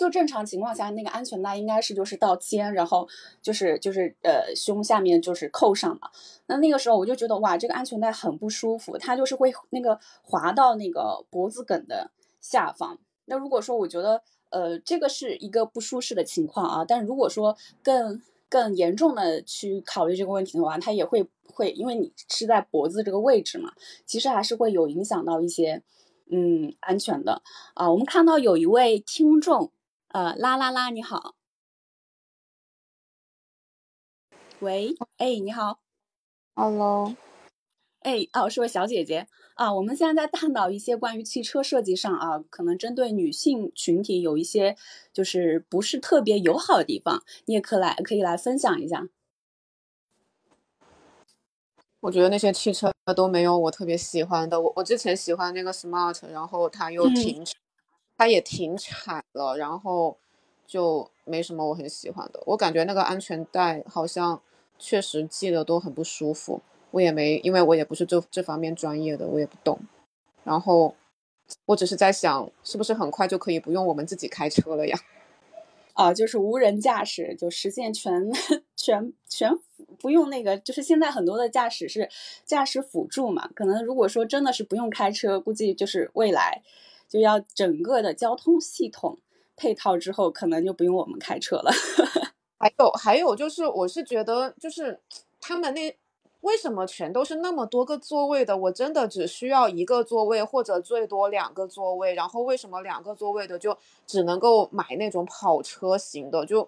[0.00, 3.06] 就正常情况下，那个安全带应该是就是到肩，然后
[3.42, 6.10] 就是就是呃胸下面就是扣上了。
[6.46, 12.10] 那那个时候我就觉得哇，这个安全带很不舒服，它就是会那个滑到那个脖子梗的
[12.40, 12.98] 下方。
[13.26, 23.74] 那如果说我觉得呃这个是一个不舒适的情况啊，但如果说更更严重的去考虑这个问题的话，它也会会因为你是在脖子这个位置嘛，
[24.06, 25.82] 其实还是会有影响到一些
[26.30, 27.42] 嗯安全的
[27.74, 27.90] 啊。
[27.90, 29.70] 我们看到有一位听众。
[30.12, 31.36] 呃，啦啦啦，你好，
[34.58, 35.78] 喂，哎，你好
[36.56, 37.14] ，Hello，
[38.00, 39.72] 哎，哦，是位小姐姐啊。
[39.72, 44.76] 我们现在在探讨一些关于汽车设计上啊，可能针对女性群体有一些
[45.12, 49.06] 就是不是特别友好的地方，你也可来可以来分享一下。
[52.00, 54.60] 我觉得那些汽车都没有我特别喜欢的。
[54.60, 57.46] 我我之前喜欢那个 Smart，然后它又停，
[58.20, 60.14] 它也停产了，然后
[60.66, 62.42] 就没什么我很喜欢的。
[62.44, 64.38] 我感觉那个安全带好像
[64.78, 66.60] 确实系的都很不舒服。
[66.90, 69.80] 我也没，因为我也不是这这方面专业的，我也不懂。
[70.44, 70.94] 然后
[71.64, 75.00] 我只是在想，是不是很快就可以不用我们自己开车了呀？
[75.96, 78.30] 啊，就是无人驾驶，就实现全
[78.76, 79.50] 全全
[79.98, 82.10] 不用那个，就是现在很多的驾驶是
[82.44, 83.48] 驾驶辅助嘛。
[83.54, 86.60] 可能如果说真的是不用开车，估计就是未来
[87.10, 89.18] 就要整个的交通系统
[89.54, 91.70] 配套之后，可能就不用我们开车了。
[92.58, 95.00] 还有还有就是，我是觉得就是
[95.38, 95.94] 他们那。
[96.42, 98.56] 为什么全都是那么多个座位的？
[98.56, 102.14] 我真的只需要一个座位，或者最多两个座位。
[102.14, 106.46] 然后为什么两个座位的就只能够买那种跑车型的？
[106.46, 106.66] 就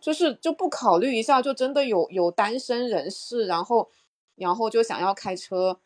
[0.00, 3.88] 就是就不考虑一下，就真的有有单身人士，然后
[4.34, 5.78] 然后就想要开车，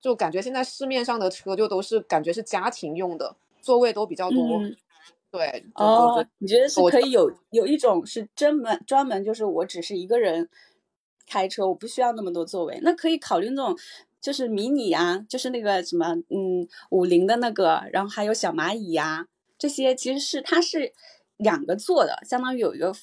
[0.00, 3.36] 就感觉现在市面上的车就都是感觉是家庭用的，
[3.68, 4.40] 座位都比较多。
[5.30, 10.48] 对哦，你觉得是可以有有一种是专门专门就是我只是一个人。
[11.30, 13.76] 开车我不需要那么多座位，那可以考虑那种
[14.18, 19.26] 就是迷你啊，就是那个什么嗯五菱的那个，然后还有小蚂蚁呀，
[19.58, 20.90] 这些其实是它是
[21.36, 22.94] 两个座的，相当于有一个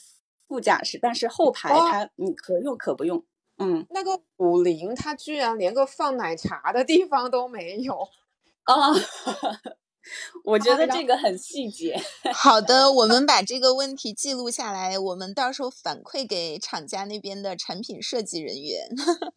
[0.48, 3.24] 副驾驶，但是后排它你可用可不用。
[3.60, 7.94] 嗯，那个五菱它居然连个放奶茶的地方都没有
[8.64, 8.92] 啊。
[10.44, 12.00] 我觉得这个很细节。
[12.34, 18.90] 好的，我们把这个问题记录下来，我们到时候反馈给厂家那边的产品设计人员。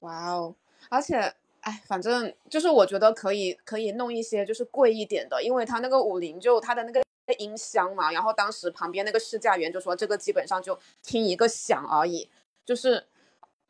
[0.00, 0.54] 哇哦！
[0.88, 7.02] 而且，哎，反正就是我觉得可以，可以弄一些就是贵一点的，因为它那个五菱就它的那个
[7.38, 12.28] 音箱嘛，然后当时旁边那个试驾员就说这个基本上就听一个响而已，
[12.64, 13.06] 就是，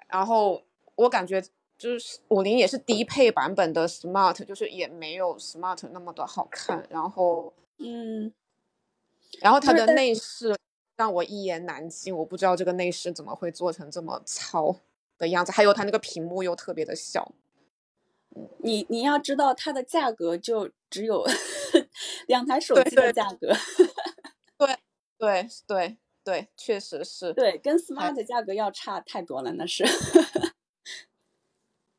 [0.09, 0.63] 然后
[0.97, 1.43] 我感觉。
[1.79, 6.85] 就是五菱也是低配版本的 Smart，就是也没有 Smart 那么的好看。
[6.91, 8.33] 然后，嗯，
[9.41, 10.57] 然后它的内饰
[10.97, 14.75] 让我一言难尽，我不知道这个内饰怎么会做成这么糙
[15.17, 15.53] 的样子。
[15.53, 17.33] 还有它那个屏幕又特别的小。
[18.59, 21.25] 你你要知道它的价格就只有
[22.27, 23.53] 两台手机的价格。
[24.59, 24.77] 对
[25.17, 27.33] 对对对，确实是。
[27.33, 29.85] 对，跟 Smart 价格要差太多了，那是。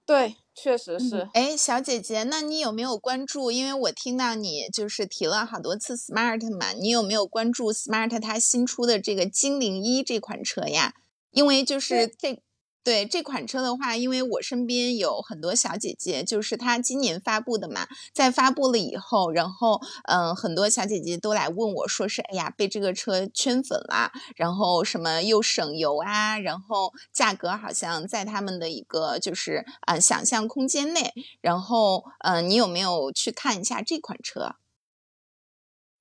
[0.09, 1.29] 对，确实是。
[1.35, 3.51] 哎，小姐姐，那你有没有关注？
[3.51, 10.95] 因为我听到你就是提了好多次 Smart 嘛，你有没有关注 Smart 它新出的这个精灵一这款车呀？
[11.29, 12.41] 因为就是这。
[12.83, 34.55] 对这款车的话，因为我身边有很多小姐姐，就是她今年发布的嘛，在发布了以后，然后嗯，很多小姐姐都来问我说是，哎呀，被这个车圈粉了，然后什么又省油啊，然后价格好像在他们的一个就是啊想象空间内，然后嗯，你有没有去看一下这款车？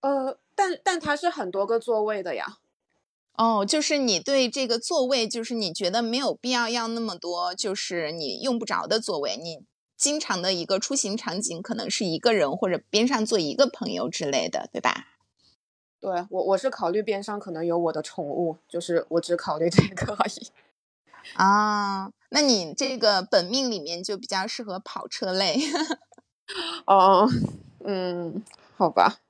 [0.00, 2.58] 呃，但但它是很多个座位的呀。
[3.38, 9.36] 哦，就是你对这个座位，就是你觉得没有必要要那么多，就是你用不着的座位。
[9.36, 9.60] 你
[9.96, 15.06] 经常的一个出行场景，可能是一个人或者边上坐一个朋友之类的，对吧？
[16.00, 20.48] 对我，我是考虑边上可能有我的宠物，就是我只考虑这个而已。
[21.34, 25.60] 啊，那你这个本命里面就比较适合跑车类。
[26.86, 27.28] 哦，
[27.84, 28.42] 嗯，
[28.76, 29.20] 好吧。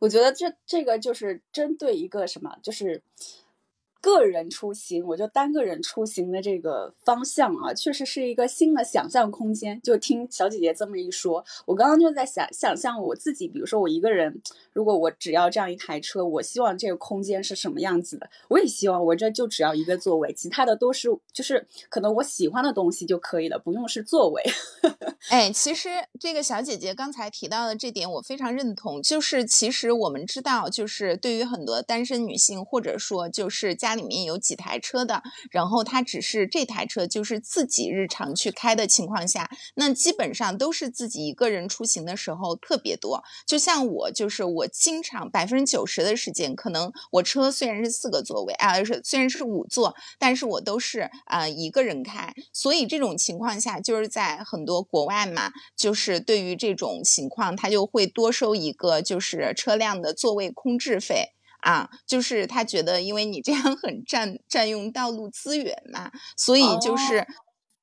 [0.00, 3.02] 我觉得这这个就是针对一个什么，就是。
[4.00, 9.80] 个人出行，我就单个人出行的这个方向啊，确实是一个新的想象空间。
[9.82, 14.40] 就听小姐姐这么一说，我刚刚就在想想象我自己，比如说我一个人，
[14.72, 18.30] 如果我只要这样一台车，我希望这个空间是什么样子的？
[18.48, 24.40] 我也希望我这就只要一个座位，其他的都是就是可能我喜欢的东西就可以了，不用是座位。
[25.28, 25.88] 哎，其实
[26.20, 29.02] 这个小姐姐刚才提到的这点，我非常认同。
[29.02, 33.87] 就是其实我们知道，就是对于很多单身女性，或者说就是家。
[33.88, 43.22] 家里面有几台车的，然后他只是这台车就是自己日常去开的情况下，那基本上都是自己一个人出行的时候特别多。
[43.46, 52.34] 就像我，就是我经常百分之九十的时间，可能我车虽然是四个座位啊，是虽然是五座，但是我都是啊一个人开。
[52.52, 61.37] 所以这种情况下，就是在很多国外嘛，就是对于这种情况，他就会多收一个就是车辆的座位空置费。
[61.60, 67.26] 啊，就是他觉得，因为你这样很占占用道路资源嘛，所以就是，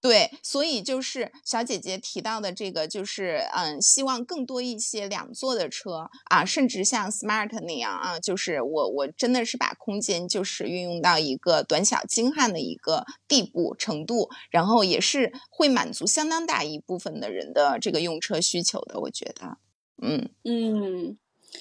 [0.02, 19.58] 对，所以就是小姐姐提到的这个，就是嗯，希望更多一些两座的车啊，甚至像 Smart 那样啊，就是我我真的是把空间就是运用到一个短小精悍的一个地步程度，然后也是会满足相当大一部分的人的这个用车需求的，我觉得，
[20.02, 20.30] 嗯。
[20.44, 21.18] 嗯，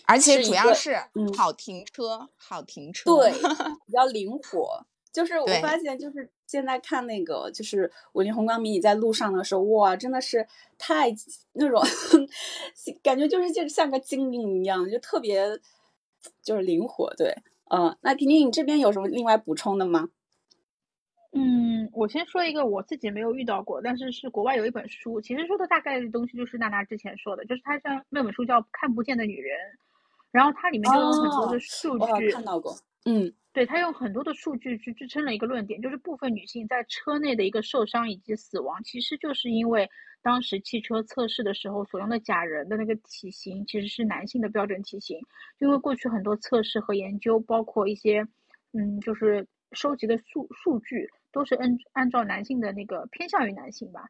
[0.07, 3.32] 而且主要是嗯好停车，好停车，对，
[3.86, 4.84] 比较灵活。
[5.12, 10.45] 就是我发现，就是现在看那个，就是五菱宏光迷你在路上的时候，哇，真的是
[10.76, 11.14] 太
[11.53, 11.80] 那种
[13.01, 15.61] 感觉，就是就像个精灵一样，就特别
[16.42, 17.14] 就是灵活。
[17.14, 17.32] 对，
[17.70, 20.09] 嗯、那婷婷，你这边有什么另外补充的吗？
[21.30, 29.57] 嗯，我先说一个我自己没有遇到过，但是是国外有一本书，其实说的大概的东西就是娜娜之前说的，就是它像那本书叫《看不见的女人》，
[30.35, 32.76] 然后它里面就有很多哦的数据，看到过。
[33.05, 39.89] 嗯对，它用很多的数据去支撑了一个论点，就是部分女性在车内的一个受伤以及死亡，其实就是因为
[40.22, 45.20] 当时汽车测试的时候所用的假人的那个体型其实是男性的标准体型，
[45.61, 48.26] 因为过去很多测试和研究，包括一些
[48.72, 54.09] 嗯，就是收集的数数据都是按按照男性的那个偏向于男性吧，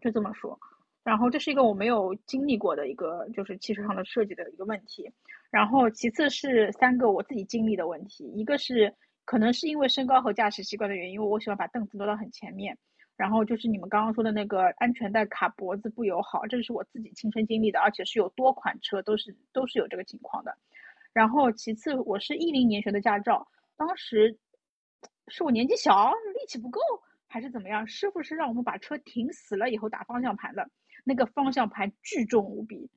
[0.00, 0.58] 就这么说。
[1.06, 5.08] 然后这是一个我没有经历过的一个就是汽车上的设计的一个问题。
[5.52, 8.92] 然后其次是三个我自己经历的问题，一个是
[9.24, 12.76] 可能是因为身高和驾驶习惯的原因，我喜欢把凳子挪到很前面。
[13.16, 20.58] 然后就是你们刚刚说的那个安全带卡脖子不友好，这是我自己亲身经历的，而且是有多款车都是都是有这个情况的。
[21.12, 23.46] 然后其次，我是一零年学的驾照，
[23.76, 24.36] 当时
[25.28, 26.80] 是我年纪小，力气不够，
[27.28, 27.86] 还是怎么样？
[27.86, 30.68] 师傅是让我们把车停死了以后打方向盘的，
[31.08, 32.90] 那个方向盘巨重无比，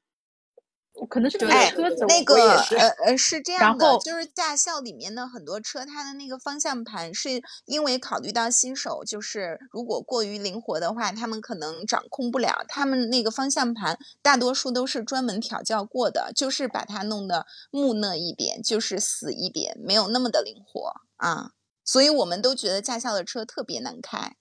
[1.07, 12.65] 可能是那个哎车子，那个呃呃是这样的，就是驾校里面的很多车，它的那个方向盘是因为考虑到新手，就是如果过于灵活的话，他们可能掌控不了。
[12.67, 21.51] 他们那个方向盘大多数都是专门调教过的，就是把它弄得木讷一点，就是死一点，没有那么的灵活啊。
[21.85, 24.35] 所以我们都觉得驾校的车特别难开。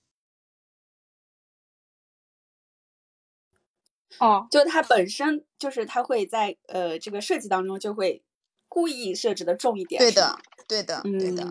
[4.21, 8.23] 哦，就它本身就是它会在呃这个设计当中就会
[8.69, 11.45] 故意设置的重一点，对的，对的，对的，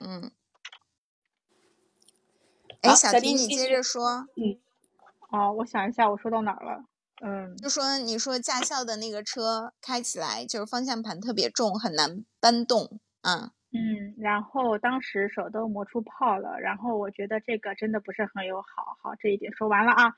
[0.00, 0.32] 嗯，嗯。
[2.82, 4.26] 哎，小迪，你接着说。
[4.36, 4.58] 嗯
[5.30, 6.84] 哦，我想一下，我说到哪儿了？
[7.22, 13.52] 嗯，就说你说驾校的那个车开起来就是方向盘特别重，很难搬动啊。
[13.72, 18.96] 嗯，然后当时手都磨出泡了，然后我觉得这个真的不是很友好。
[19.02, 20.16] 好，这一点说完了啊。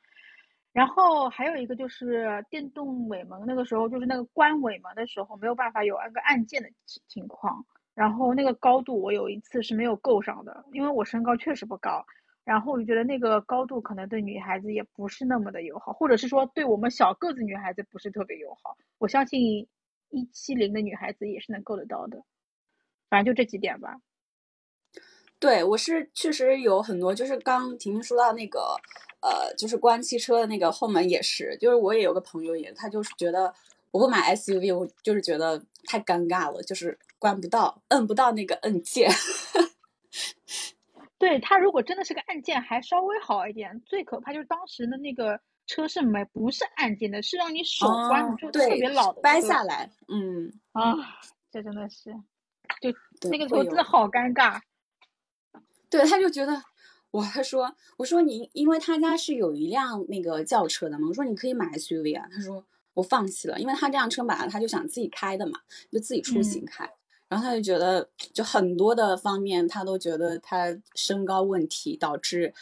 [0.73, 7.65] 然后还有一个就是电动尾门，那个时候就是那个关尾门的时候没有办法有那个按键的情情况，
[7.95, 12.05] 然后那个高度我有一次是没有够上的，因为我身高确实不高，
[12.45, 18.77] 然后我就觉得那个高度可能对女孩子也不是那么的友好，或者是说对我们小个子女孩子不是特别友好。
[18.99, 19.69] 我相信
[20.09, 22.25] 一七零的女孩子也是能够得到的，
[23.11, 23.99] 反正就这几点吧。
[25.43, 28.77] 对我是确实有很多，就是刚婷婷说到那个，
[29.21, 33.53] 呃，就是关汽车的那个后门也是，就是我也有个朋友也，他就是觉得
[33.91, 39.11] 我不买 SUV，我就是觉得太尴尬了，就是关不到，摁不到那个按键。
[41.19, 43.83] 对他如果真的是个按键，还稍微好一点。
[43.85, 50.95] 最可怕就是当时的那个车是没不是按键的，是让你手关，哦就特别老的掰下来，嗯，啊，
[51.51, 52.13] 这真的是，
[52.81, 54.61] 就那个时候真的好尴尬。
[55.93, 56.63] 对，他就觉得，
[57.11, 62.65] 哇，他说，我说你，因为他家是有一辆那个轿车的嘛，我说你可以买 SUV 啊，他说
[62.95, 65.61] 我放弃了，因为他这辆车买了他就想自己开的嘛，
[65.93, 66.43] 就自己出嗯。
[66.43, 66.91] 行开，
[67.29, 72.55] 然后他就觉得，就很多的方面他都觉得他身高问题导致。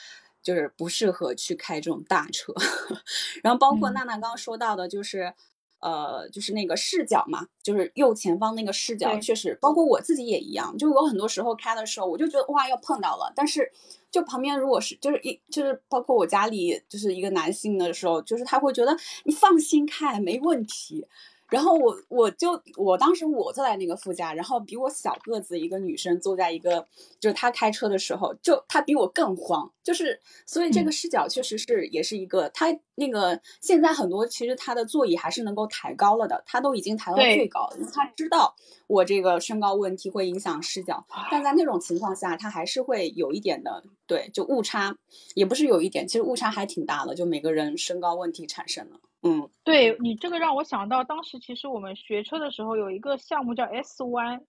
[0.43, 2.55] 就是不适合去开这种大车，
[3.45, 3.93] 然后包括嗯。
[3.93, 5.35] 娜娜刚刚说到的，就是，
[5.81, 13.71] 呃，就是那个视角嘛，就是右前方那个视角，确实，包括我自己也一样，就有很多时候开的时候，我就觉得哇要碰到了，但是
[14.11, 21.07] 就旁边如果是就是一就是包括我家里就是一个男性的时候，就是他会觉得你放心开没问题。
[21.51, 26.87] 然后我我就我当时我坐在那个副驾，然后比我小个子一个女生坐在一个，
[27.19, 30.93] 就是她开车的时候，就她比我更慌，就是所以这个嗯。
[30.93, 38.55] 视角确实是也是一个，她那个现在很多其实她的座椅还是能够抬高了的，她都已经抬到最高了，因为她知道
[38.87, 44.95] 我这个身高问题会影响视角，但在那种情况下，她还是会有一点的，对，就误差
[45.35, 49.51] 也不是有一点，其实误差还挺大的，就每个人身高问题产生了，嗯。
[49.65, 54.45] 对你这个让我想到，当时其实我们学车的时候有一个项目叫 S 弯，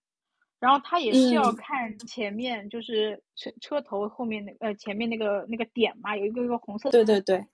[0.60, 7.46] 然后它也是要嗯看前面，就是车车头后面那呃前面那个那个点嘛，有一个一个红色对对对，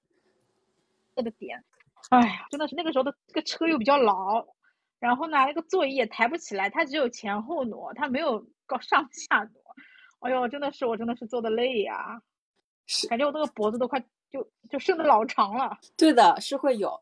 [1.16, 1.64] 的点。
[2.10, 4.46] 哎呀，真的是那个时候的这个车又比较老，
[5.00, 9.62] 然后呢，那个座椅也抬不起来，它只有前后挪，它没有搞上下挪。
[10.20, 12.22] 哎呦，真的是我真的是坐的累呀、
[12.86, 14.04] 是感觉我这个脖子都快
[14.38, 15.78] 就就伸的老长了。
[15.96, 17.00] 对的，是会有。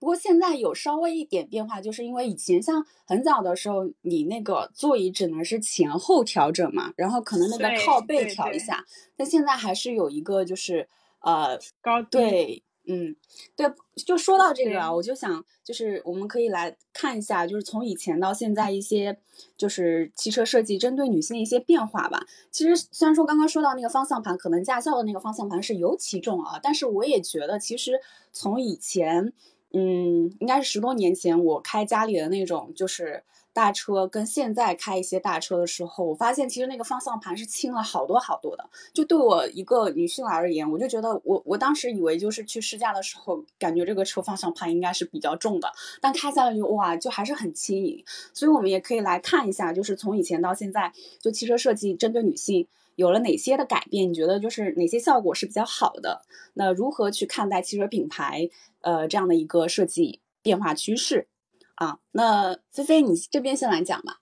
[0.00, 8.84] 不过现在有稍微一点变化，就是因为以前像很早的时候，你那个座椅只能是前后调整嘛，然后可能那个靠背调一下，
[9.16, 10.86] 但现在还是有一个就是
[11.20, 13.16] 呃高对，嗯，
[13.56, 13.66] 对，
[14.04, 19.18] 就说到这个啊，我就想，就是我们可以来看一下，就是从以前到现在一些，
[19.56, 22.26] 就是汽车设计针对女性的一些变化吧。
[22.50, 27.98] 其实虽然说刚刚说到那个方向盘，可能驾校的那个方向盘是尤其重啊，但是我也觉得，其实
[28.32, 29.32] 从以前，
[29.72, 33.24] 嗯，应该是十多年前我开家里的那种就是
[33.54, 38.68] 大车，跟现在开一些大车的时候，我发现其实那个方向盘是轻了好多好多的。
[38.92, 48.04] 就对我一个女性而言，我就觉得我我当时以为就是去试驾的时候，感觉这个车方向盘应该是比较重的，但开下来就哇，就还是很轻盈。
[48.34, 54.10] 所以我们也可以来看一下，就是从以前到现在，就汽车设计针对女性有了哪些的改变？
[54.10, 56.22] 你觉得就是哪些效果是比较好的？
[56.54, 58.50] 那如何去看待汽车品牌
[58.80, 61.28] 呃这样的一个设计变化趋势
[61.74, 61.98] 啊？
[62.12, 64.20] 那菲菲你这边先来讲吧。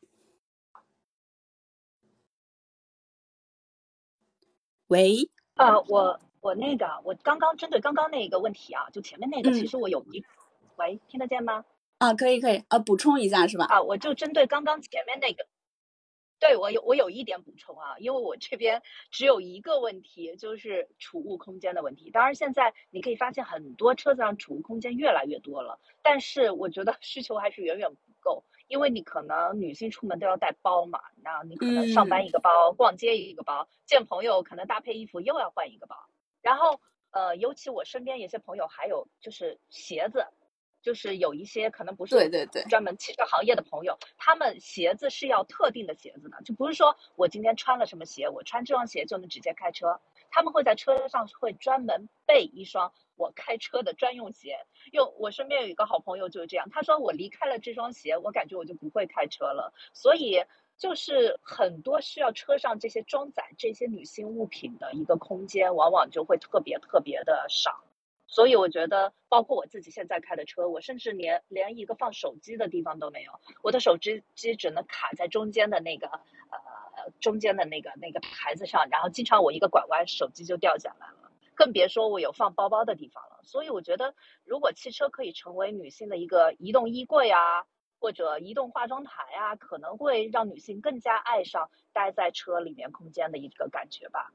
[4.88, 10.22] 喂，呃，我我那个，我刚刚针对刚刚那个问题啊，就前面那个，嗯其实我有一，
[10.76, 11.64] 喂，听得见吗？
[11.98, 13.64] 啊，可以可以，呃，补充一下是吧？
[13.66, 15.46] 啊，我就针对刚刚前面那个，
[16.42, 18.82] 对我有我有一点补充啊，因为我这边
[19.12, 22.10] 只有一个问题，就是储物空间的问题。
[22.10, 35.94] 当然，现在你可以发现很多车子上储物空间越来越多了，但是我觉得 需求还是远远不够，因为你可能女性出门都要带包嘛，然后你可能上班嗯一个包，逛街一个包，见朋友可能搭配衣服又要换一个包，
[36.40, 36.80] 然后
[37.12, 40.26] 呃，尤其我身边有些朋友还有就是鞋子。
[40.82, 50.00] 就是有一些可能不是对对对专门汽车行业的朋友，他们鞋子是要特定的鞋子的，就不是说我今天穿了什么鞋，我穿这双鞋就能直接开车。
[50.30, 54.56] 他们会在车上会专门备一双我开车的专用鞋。
[54.90, 59.72] 因为我身边有一个好朋友就是这样，他说我离开了这双鞋，我感觉我就不会开车了。
[59.92, 60.42] 所以
[60.78, 67.84] 就是很多需要车上这些装载这些女性物品的一个空间，往往就会特别特别的少。
[68.32, 83.40] 所以我觉得，包括我自己现在开的车，我甚至连连一个放手机的地方都没有，我的手机机只能卡在中间的那个呃中间的那个那个台子上，然后经常我一个拐弯，手机就掉下来了，更别说我有放包包的地方了。
[83.44, 84.14] 所以我觉得，
[84.46, 87.66] 如果汽车可以成为女性的一个移动衣柜啊，
[88.00, 94.32] 或者移动化妆台啊，可能会让女性更加爱上待在车里面空间的一个感觉吧。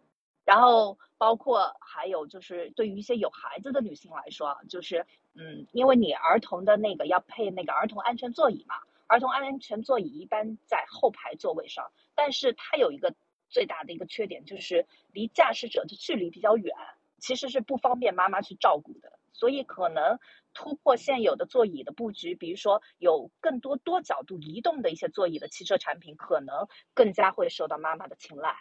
[0.48, 8.76] 然后包括还有就是对于一些有孩子的女性来说，就是嗯，因为你儿童的那个要配那个儿童安全座椅嘛，
[9.08, 13.14] 儿童安全座椅一般在后排座位上，但是它有一个
[13.50, 16.74] 最大的一个缺点，就是离驾驶者的距离比较远，
[17.18, 20.18] 其实是不方便妈妈去照顾的，所以可能
[20.54, 28.56] 突破现有的座椅的布局，比如说有更多多角度移动的一些座椅的汽车产品，可能更加会受到妈妈的青睐。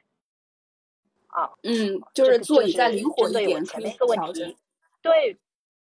[1.37, 4.57] 啊，嗯，就是座椅是再灵活一针对我点，前面一个问题。
[5.03, 5.37] 对，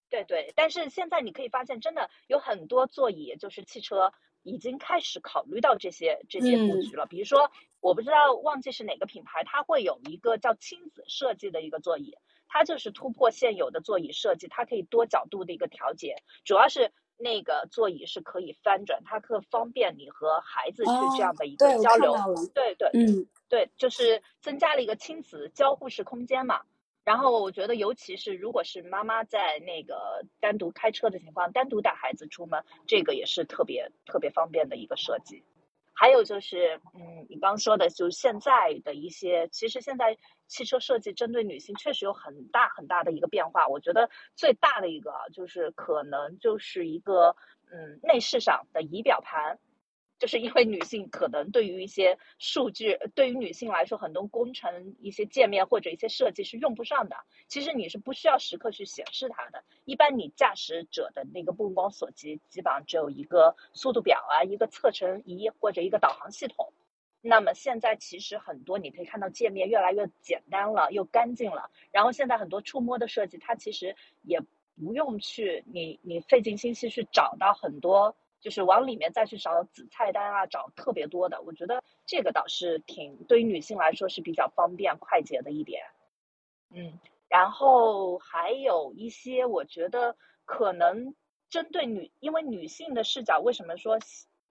[0.09, 4.13] 对对，但是现在你可以发现，真的有很多座椅，就是汽车
[4.45, 7.07] 已经开始考虑到这些这些布嗯局了。
[7.07, 16.93] 比如说，我不知道忘记是哪个品牌，它会有一个叫亲子设计的一个座椅，它就是突破现有的座椅设计，它可以多角度的一个调节，主要是。
[17.23, 22.15] 那个座椅是可以翻转，它可方便你和孩子去哦这样的一个交流。
[22.55, 26.63] 对对，嗯对，就是增加了一个亲子交互式空间嘛。
[27.03, 35.43] 然后我觉得，尤其是如果是妈妈在那个单独开车的情况，单独带孩子出门，这个也是特别特别方便的一个设计。
[35.93, 43.67] 还有就是，嗯，你刚说的，就是现在的一些，其实现在汽车设计针对女性确实有很大很大的一个变化。
[43.67, 47.35] 我觉得最大的一个啊就是可能就是一个，
[47.73, 49.59] 嗯，内饰上的仪表盘。
[50.21, 57.17] 就是因为女性可能对于一些数据，对于女性来说，很多工程一些界面或者一些设计是用不上的。
[57.49, 59.65] 其实你是不需要时刻去显示它的。
[59.87, 66.73] 一般你驾驶者的那个目光所及，基本上只有一个速度表啊，一个测程仪或者一个导航系统。
[67.23, 71.71] 那么现在其实很多你可以看到界面越来越简单了，又干净了。
[71.93, 74.39] 然后现在很多触摸的设计，它其实也
[74.77, 81.43] 不用去你你费尽心思去找到很多就是往里面再去找子菜单啊，找特别多的。
[81.43, 85.83] 我觉得这个倒是挺对于女性来说是比较方便快捷的一点。
[86.71, 91.15] 嗯，然后还有一些，我觉得可能
[91.49, 93.99] 针对女，因为女性的视角，为什么说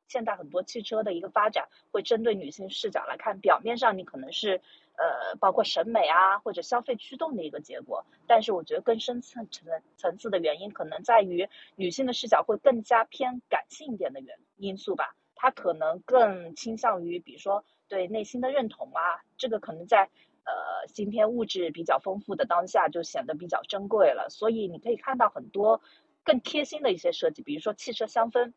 [0.07, 3.39] 现在很多汽车的一个发展会针对女性视角来看？
[3.39, 4.61] 表面上你可能是
[5.00, 15.16] 呃，包括审美啊或者消费驱动的一个结果，但是我觉得更深层层层次的原因，可能在于女性的视角会更加偏感性一点的原因素吧。
[15.36, 20.10] 她可能更倾向于，比如说对内心的认同啊，这个可能在。
[20.45, 24.30] 呃，今天物质比较丰富的当下，就显得比较珍贵了。
[24.32, 25.80] 所以你可以看到很多
[26.24, 28.54] 更贴心的一些设计，比如说汽车香氛，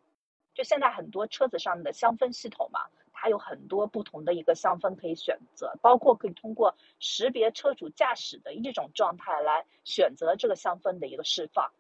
[0.55, 2.87] 就现在很多车子上的香氛系统嘛，
[3.23, 11.71] 它有很多不同的一个香氛可以选择，包括可以通过识别车主驾驶的一种状态来选择这个香氛的一个释放。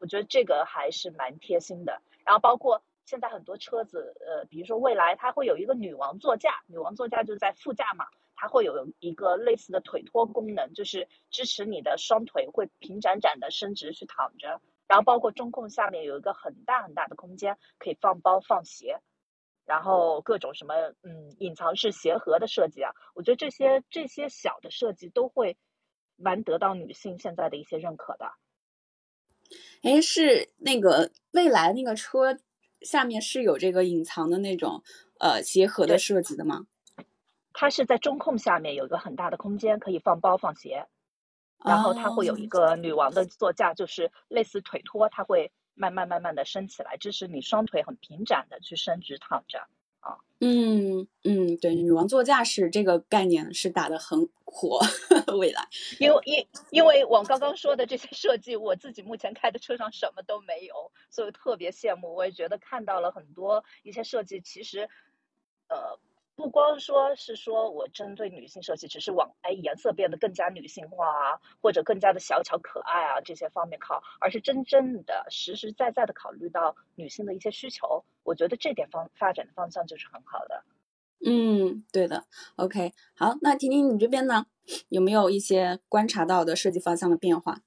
[0.00, 2.02] 我觉得这个还是蛮贴心的。
[2.24, 8.06] 然后包括现在很多车子，呃，比如说未来它会有一个女王座驾，女王座驾就是在副驾嘛。
[8.40, 19.00] 它会有一个类似的腿托功能，就是支持你的双腿会平展展的伸直去躺着，然后包括中控下面有一个很大很大的空间可以放包放鞋，
[19.68, 25.58] 然后各种什么嗯隐藏式鞋盒的设计啊，我觉得这些这些小的设计都会
[26.16, 28.32] 蛮得到女性现在的一些认可的。
[29.82, 32.38] 哎，是那个未来那个车
[32.80, 34.82] 下面是有这个隐藏的那种
[35.20, 36.66] 呃鞋盒的设计的吗？
[37.52, 40.86] 它是在中控下面有一个很大的空间，可以放包放鞋，
[41.62, 49.66] 然后它会有一个女王的座驾，就是类似腿托，它会慢慢慢慢的升起来，支持你双腿很平展的去伸直躺着
[50.00, 50.18] 啊。
[50.40, 54.80] 嗯嗯，对，女王座驾驶这个概念是打的很火，
[55.38, 55.66] 未来，
[55.98, 62.14] 因为因因为我刚刚说的这些设计，我自己目前开的车上什么都没有，所以特别羡慕。
[62.14, 64.88] 我也觉得看到了很多一些设计，其实，
[65.68, 65.98] 呃。
[66.38, 78.04] 不光说是说我针对女性设计，只是往哎颜色变得更加女性化啊，或者更加的小巧可爱啊这些方面靠，而是真正的实实在在的考虑到女性的一些需求。
[78.22, 80.62] 我觉得这点方发展的方向就是很好的。
[81.26, 82.22] 嗯，对的。
[82.54, 84.46] OK，好，那婷婷你这边呢，
[84.90, 87.62] 有没有一些观察到的设计方向的变化？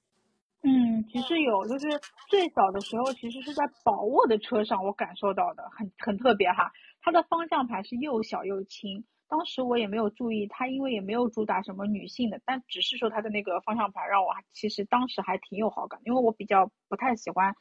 [0.62, 1.86] 嗯，其实有，就是
[2.30, 6.72] 最早的时候，其实是在宝沃的车上，我感受到的很很特别哈。
[7.04, 17.52] 它的方向盘是又小又轻，当时我也没有注意，它因为也没有主打什么女性的，但只是说它的那个方向盘让我其实当时还挺有好感，因为我比较不太喜欢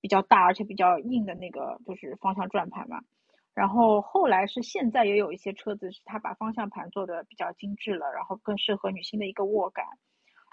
[0.00, 3.02] 比较大而且比较硬的那个就是方向转盘嘛。
[3.54, 9.84] 然后后来是现在也有一些车子是它把方向盘做的比较精致了，然后更适合女性的一个握感。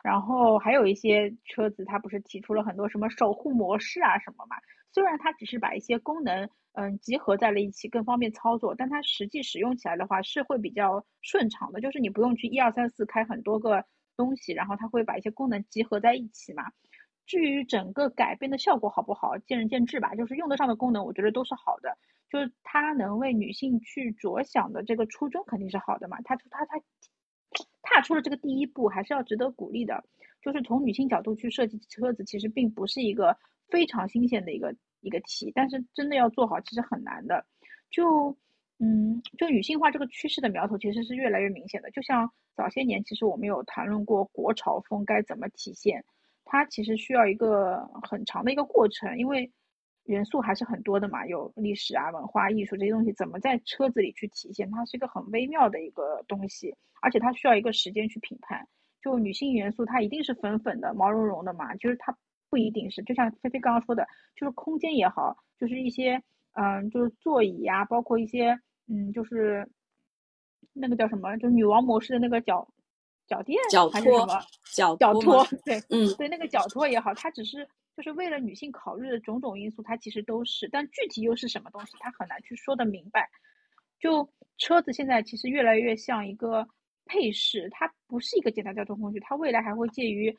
[0.03, 4.57] 然后还有一些车子它不是提出了很多什么守护模式啊什么嘛？
[4.91, 6.49] 虽然它只是把一些功能。
[6.73, 13.85] 嗯，集合在了一起更方便操作，但它实际使用起来的话是会比较顺畅的，就是你不用去一二三四开很多个
[14.17, 16.63] 东西，然后它会把一些功能集合在一起嘛。
[17.27, 20.15] 至于整个改变的效果好不好，见仁见智吧。
[20.15, 21.95] 就是用得上的功能，我觉得都是好的。
[22.27, 26.17] 就是它能为女性去着想的这个初衷肯定是好的嘛。
[26.23, 26.81] 它它它
[27.83, 30.03] 踏出了这个第一步，还是要值得鼓励的。
[30.41, 33.37] 就是从女性角度去设计车子，其实并不是一个
[33.69, 34.75] 非常新鲜的一个。
[35.03, 37.45] 一个题，但是真的要做好，其实很难的。
[37.91, 38.35] 就，
[38.79, 41.91] 嗯，就女性化这个趋势的苗头，其实是越来越明显的。
[41.91, 46.03] 就像早些年，其实我们有谈论过国潮风该怎么体现，
[46.43, 49.51] 它其实需要一个很长的一个过程，因为
[50.05, 58.67] 元素还是很多的嘛，有历史啊、文化艺术这些东西，怎么在车子里去体现，它是一个很微妙的一个东西，而且它需要一个时间去评判。
[59.01, 62.17] 就女性元素，它一定是粉粉的、毛茸茸的嘛，就是它。
[62.53, 68.55] 不一定是，就像菲菲刚刚说的，就是空间也好，就是一些嗯，就是座椅呀，包括一些
[68.87, 69.67] 嗯，就是
[70.71, 72.67] 那个叫什么，就女王模式的那个脚
[73.25, 73.59] 脚垫
[73.91, 74.39] 还是什么
[74.71, 75.43] 脚脚托？
[75.65, 83.27] 对，嗯，对，那个脚托也好，它只是就是为了女性考虑的种种因素，它其实都是，但具体又是什么东西，它很难去说的明白。
[83.99, 84.29] 就
[84.59, 86.67] 车子现在其实越来越像一个
[87.05, 90.37] 配饰，它不是一个简单交通工具，它未来还会介于。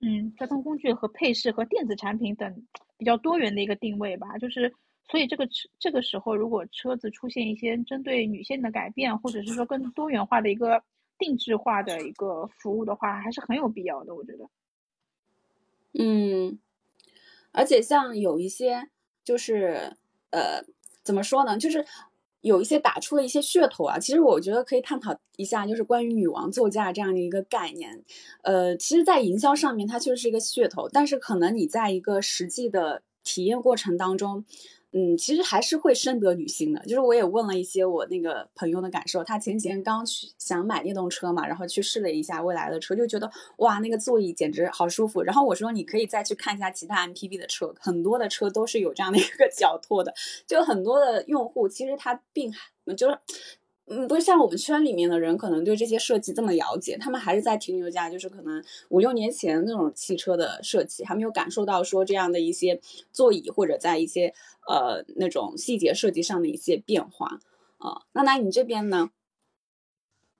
[0.00, 2.66] 嗯，交通工具和配饰和电子产品等
[2.98, 4.72] 比较多元的一个定位吧，就是
[5.08, 10.82] 所以这个这个时候，如果车子出现一些针对女性的改变，或者是说更多元化的一个
[11.18, 14.48] 定制化的一个服务的话，还是很有必要的，我觉得。
[15.98, 16.58] 嗯，
[17.52, 18.88] 而且像有一些
[19.24, 19.96] 就是
[20.30, 20.62] 呃，
[21.02, 21.84] 怎么说呢，就是。
[22.46, 28.04] 有一些打出了一些噱头啊，其实我觉得可以探讨一下，就是关于女王座驾这样的一个概念。
[28.42, 34.44] 呃，其实，在营销上面，它确实是一个噱头，但是可能你在一个实际的体验过程当中，
[34.98, 36.80] 嗯，其实还是会深得女性的。
[36.84, 45.22] 就是我也问了一些我那个朋友的感受，他前几天刚去想买电动车嘛，然后去试了一下未来的车，就觉得哇，那个座椅简直好舒服。
[45.22, 50.14] 然后我说你可以再去看一下其他 MPV 的车，很多的车都是有这样的一个 脚托的，
[50.46, 52.50] 就很多的用户其实他并
[52.96, 53.18] 就是。
[53.88, 62.80] 嗯，不像我们圈里面的人，可能对这些设计这么了解，他们还是在停留在就是可能五六年前那种汽车的设计，还没有感受到说这样的一些
[63.12, 64.34] 座椅或者在一些
[64.68, 67.38] 呃那种细节设计上的一些变化
[67.78, 68.02] 啊。
[68.12, 69.10] 那那你这边呢？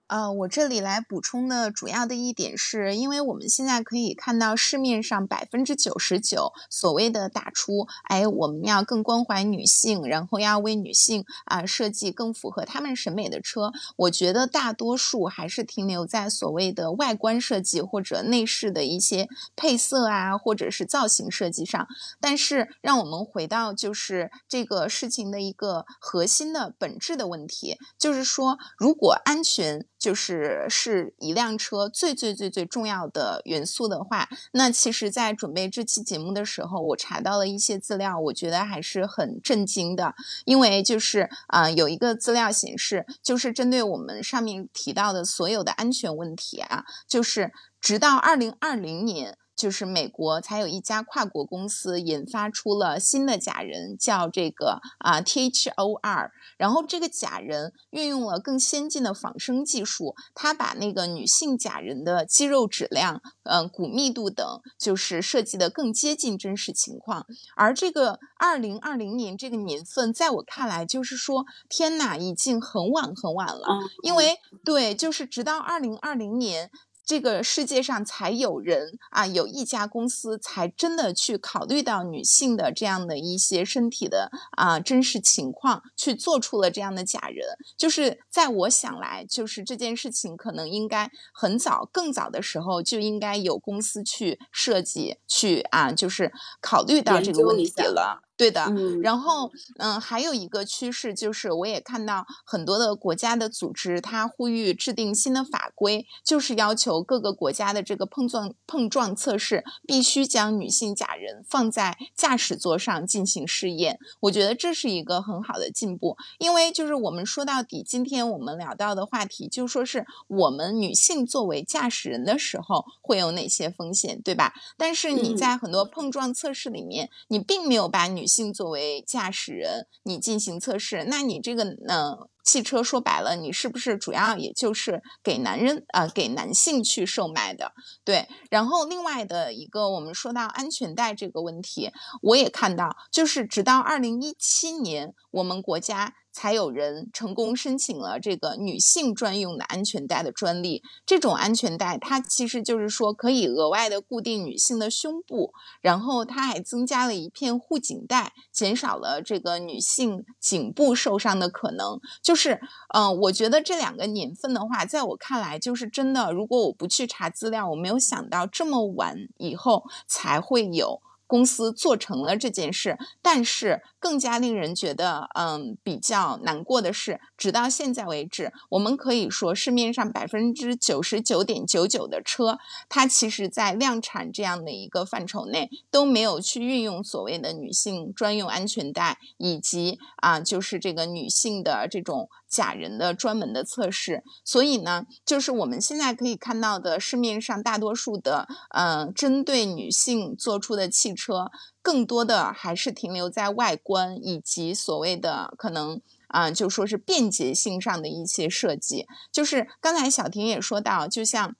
[0.07, 13.73] 呃，我这里来补充的主要的一点是，因为我们现在可以看到市面上百分之九十九所谓的打出，哎，我们要更关怀女性，然后要为女性啊设计更符合她们审美的车。
[13.97, 19.27] 我觉得大多数还是停留在所谓的外观设计或者内饰的一些
[19.57, 21.85] 配色啊，或者是造型设计上。
[22.21, 29.85] 但是，让我们回到就是这个事情的一个核心的本质的问题，就是说，如果安全。
[29.99, 40.13] 就是是一辆车最最最最重要的元素的话，那其实，在准备这期节目的时候，我查到了一些资料，我觉得还是很震惊的。
[40.45, 49.37] 因为就是啊，有一个资料显示，就是针对我们上面提到的所有的安全问题啊，就是直到二零二零年。
[49.57, 56.31] 就是美国才有一家跨国公司研发出了新的假人，叫这个啊 T H O R。
[56.57, 64.45] 然后这个假人运用了更先进的仿生技术，它把那个女性假人的肌肉质量、嗯骨密度等，
[64.79, 67.25] 就是设计的更接近真实情况。
[67.55, 73.79] 而这个二零二零年这个年份，在我看来，就是说天哪，已经很晚很晚了。
[74.03, 76.69] 因为对，就是直到二零二零年。
[77.07, 87.47] 这个世界上才有人啊，有一家公司才真的去考虑到女性的这样的一些身体的啊真实情况，去做出了这样的假人。
[87.77, 98.26] 就是在我想来，就是这件事情可能应该很早、更早的时候就应该有公司去设计，去啊，就是考虑到这个问题了。
[98.37, 98.71] 对的，
[99.01, 113.97] 然后嗯，还有一个趋势就是，我也看到很多的国家的组织，它呼吁制定新的法规，就是要求各个国家的这个碰撞碰撞测试必须将女性假人放在驾驶座上进行试验。
[114.19, 124.53] 我觉得这是一个很好的进步，因为就是我们说到底，今天我们聊到的话题，就说是我们女性作为驾驶人的时候会有哪些风险，对吧？
[124.77, 132.17] 但是你在很多碰撞测试里面，你并没有把女性作为驾驶人，你进行测试，那你这个呢？
[132.43, 137.73] 汽车说白了，你是不是主要也就是给男人啊，给男性去售卖的？
[138.05, 138.25] 对。
[138.49, 146.13] 然后另外的一个，我们说到安全带这个问题，我也看到，就是直到二零一七年，我们国家。
[146.37, 150.83] 才有人成功申请了这个女性专用的安全带的专利。
[151.03, 161.99] 这种安全带，它其实就是说可以额外的固定女性的胸部，然后它还增加了一片护颈带，减少了这个女性颈部受伤的可能。
[162.21, 162.61] 就是，
[162.93, 166.31] 嗯，我觉得这两个年份的话，在我看来，就是真的。
[166.31, 171.01] 如果我不去查资料，我没有想到这么晚以后才会有。
[171.29, 192.29] 公司做成了这件事，但是更加令人觉得，嗯，比较难过的是，直到现在为止，我们可以说市面上百分之九十九点九九的车，它其实在量产这样的一个范畴内都没有去运用所谓的女性专用安全带，以及啊，就是这个女性的这种。
[192.49, 201.51] 假人的专门的测试，所以呢，就是我们现在可以看到的市面上大多数的，呃，针对女性做出的汽车，
[201.87, 209.07] 更多的还是停留在外观以及所谓的可能啊，就说是便捷性上的一些设计。
[209.31, 211.55] 就是刚才小婷也说到，就像。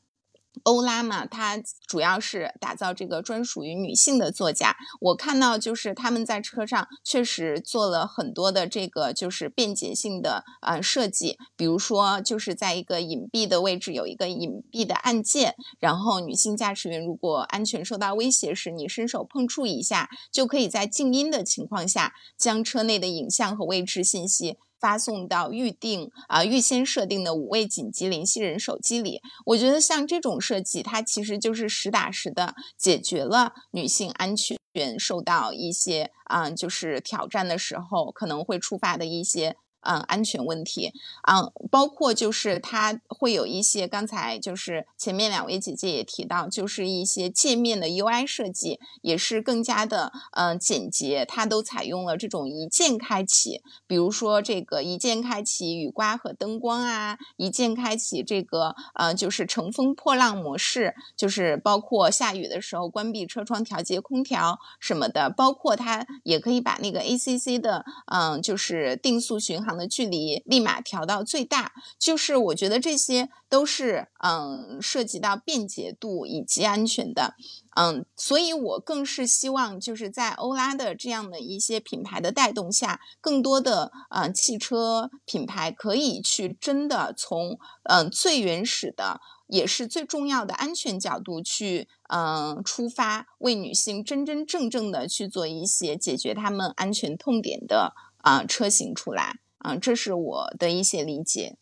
[0.64, 4.76] 欧拉嘛，它主要是打造这个专属于女性的座驾。
[5.00, 24.58] 我看到就是他们在车上确实做了很多的这个就是便捷性的呃设计，比如说就是在一个隐蔽的位置有一个隐蔽的按键，然后女性驾驶员如果安全受到威胁时，你伸手碰触一下，就可以在静音的情况下将车内的影像和位置信息。
[24.80, 29.22] 发送到预定啊预先设定的五位紧急联系人手机里。
[29.46, 34.58] 我觉得像这种设计，它其实就是实打实的解决了女性安全
[35.00, 39.56] 受到一些啊就是挑战的时候可能会触发的一些。
[39.88, 40.92] 嗯安全问题，
[41.28, 77.36] 嗯，包括就是它会有一些刚才就是前面两位姐姐也提到，就是一些界面的 UI 设计也是更加的嗯简洁，它都采用了这种一键开启，比如说这个一键开启雨刮和灯光啊，一键开启这个呃就是乘风破浪模式，就是包括下雨的时候关闭车窗调节空调什么的，包括它也可以把那个 ACC 的嗯就是定速巡航的距离立马调到最大，就是我觉得这些都是嗯涉及到便捷度以及安全的，
[77.76, 89.22] 嗯，所以我更是希望就是在欧拉的这样的一些品牌的带动下，更多的嗯汽车品牌可以去真的从嗯最原始的。
[89.50, 101.56] 也是最重要的安全角度去，嗯，出发为女性真真正正的去做一些解决她们安全痛点的啊车型出来，啊，这是我的一些理解。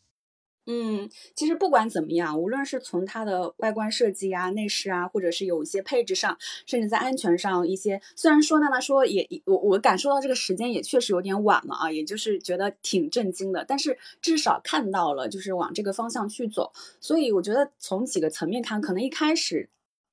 [0.68, 6.36] 嗯，其实不管怎么样，无论是从它的外观设计啊、内饰啊，或者是有一些配置上，
[6.66, 19.70] 甚至在安全上一些，虽然说娜娜说也我我感受到这个时间也确实有点晚了啊，也就是觉得挺震惊的，但是至少看到了就是往这个方向去走，所以我觉得从几个层面看，可能一开始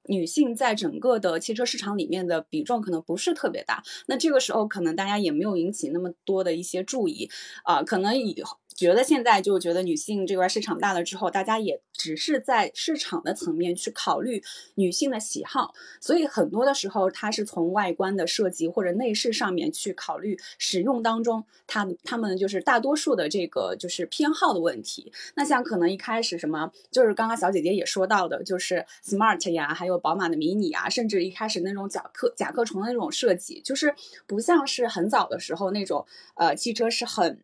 [0.08, 7.30] 女性在整个的汽车市场里面的比重可能不是特别大，那这个时候可能大家也没有引起那么多的一些注意
[7.64, 8.58] 啊，可能以后。
[8.76, 14.42] 觉得现在就觉得女性这块市场大了之后，大家也只是在市场的层面去考虑
[14.74, 25.12] 女性的喜好，所以很多的时候，它是从外观的设计或者内饰上面去考虑使用当中，它他们就是大多数的这个就是偏好的问题。
[25.34, 33.94] 那像可能一开始什么，就是刚刚小姐姐也说到的，就是 smart 呀，还有宝马的迷你啊，甚至一开始那种甲壳甲壳虫的那种设计，就是
[34.26, 36.04] 不像是很早的时候那种
[36.34, 37.38] 呃汽车是很。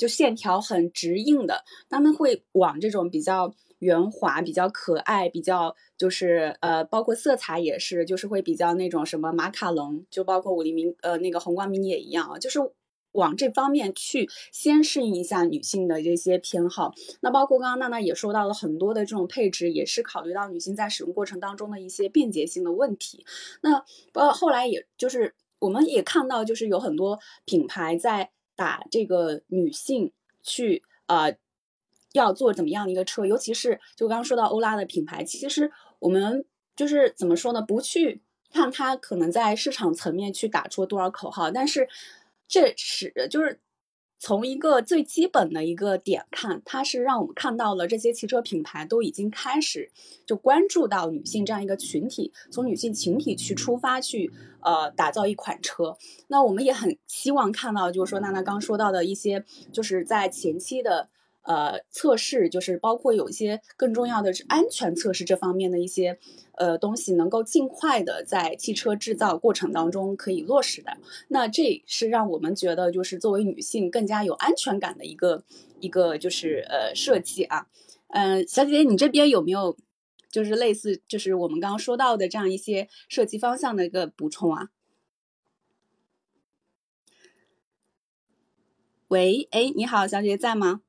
[0.00, 12.58] 就线条很直硬的，他们会往这种比较圆滑、比较可爱、比较就是呃，包括色彩也是，就是会比较那种什么马卡龙，就包括五菱明呃那个宏光迷你也一样啊，就是
[13.12, 16.94] 往这方面去先适应一下女性的这些偏好。
[17.20, 23.26] 那包括刚刚娜娜也说到了很多的这种配置，也是考虑到女性在使用过程当中的一些便捷性的问题。
[23.60, 23.84] 那
[24.14, 28.30] 呃后来也就是我们也看到，就是有很多品牌在。
[28.60, 31.34] 把这个女性去呃
[32.12, 36.44] 要做怎么样的一个车，尤其是就刚刚说到欧拉的品牌，其实我们
[36.76, 37.62] 就是怎么说呢？
[37.62, 38.20] 不去
[38.52, 41.88] 看它可能在市场层面去打出多少口号，但是
[42.46, 43.58] 这是就是。
[44.20, 49.90] 从一个最基本的一个点看，它是让我们看到了这些汽车品牌都已经开始
[50.26, 55.96] 就关注到女性这样一个群体，从女性群体去出发去呃打造一款车。
[56.28, 61.08] 那我们也很希望看到，就是说娜娜刚说到的一些，就是在前期的。
[61.42, 66.18] 呃，测试就是包括有一些更重要的是安全测试这方面的一些
[66.52, 70.96] 呃东西，能够尽快的在汽车制造过程当中可以落实的。
[71.28, 75.42] 那这是让我们觉得就是作为女性更加有安全感的一个
[75.80, 77.66] 一个就是呃设计啊。
[78.08, 79.76] 嗯，小姐姐，你这边有没有
[80.30, 84.68] 就是类似就是我们刚刚说到的这样一些设计方向的一个补充啊？
[89.08, 90.82] 喂，哎，你好，小姐姐在吗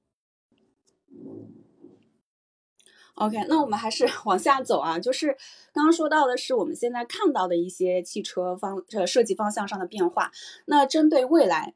[3.16, 4.98] ？OK，那我们还是往下走啊。
[4.98, 5.36] 就是
[5.74, 10.32] 刚刚说到的是我们现在看到的一些汽车方呃设计方向上的变化。
[10.66, 11.76] 那针对未来，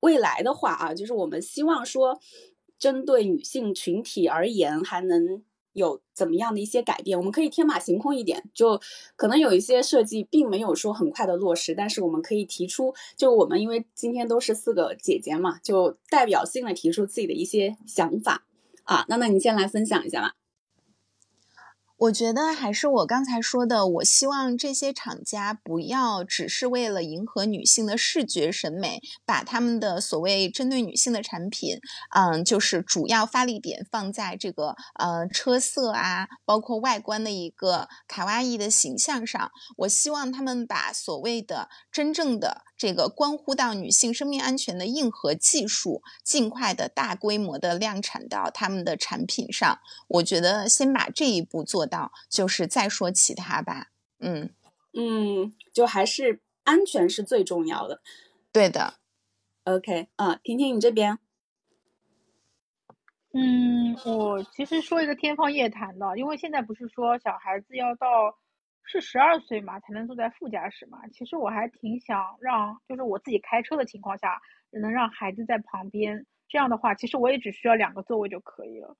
[0.00, 2.20] 未来的话啊，就是我们希望说，
[2.78, 5.42] 针对女性群体而言，还能
[5.72, 7.18] 有怎么样的一些改变？
[7.18, 8.80] 我们可以天马行空一点，就
[9.16, 18.44] 可能有一些设计并没有说很快的落实，但是我们可以提出，就我们因为今天都是四个姐姐嘛，就代表性的提出自己的一些想法
[18.84, 19.04] 啊。
[19.08, 20.34] 那那你先来分享一下吧。
[21.96, 31.78] 我觉得还是我刚才说的，我希望这些厂家不要只是为了迎合女性的视觉审美，把他们的所谓针对女性的产品，
[32.14, 39.52] 嗯，就是主要发力点放在这个呃车色啊，包括外观的一个卡哇伊的形象上。
[39.78, 42.62] 我希望他们把所谓的真正的。
[42.76, 49.78] 这个关乎到女性生命安全的硬核技术，尽快的大规模的量产到他们的产品上。
[50.08, 53.88] 我觉得先把这一步做到，就是再说其他吧。
[54.18, 54.54] 嗯
[54.92, 58.00] 嗯，就还是安全是最重要的。
[58.52, 58.94] 对的。
[59.64, 61.18] OK，啊，婷婷你这边。
[63.32, 68.38] 嗯，我其实说一个天方夜谭的，因为现在不是说小孩子要到。
[68.86, 70.98] 是十二岁嘛才能坐在副驾驶嘛？
[71.08, 74.38] 其实我还挺想让，就是我自己开车的情况下，
[74.70, 78.94] 能让孩子在旁边，这样的话，其实我也只需要两个座位就可以了，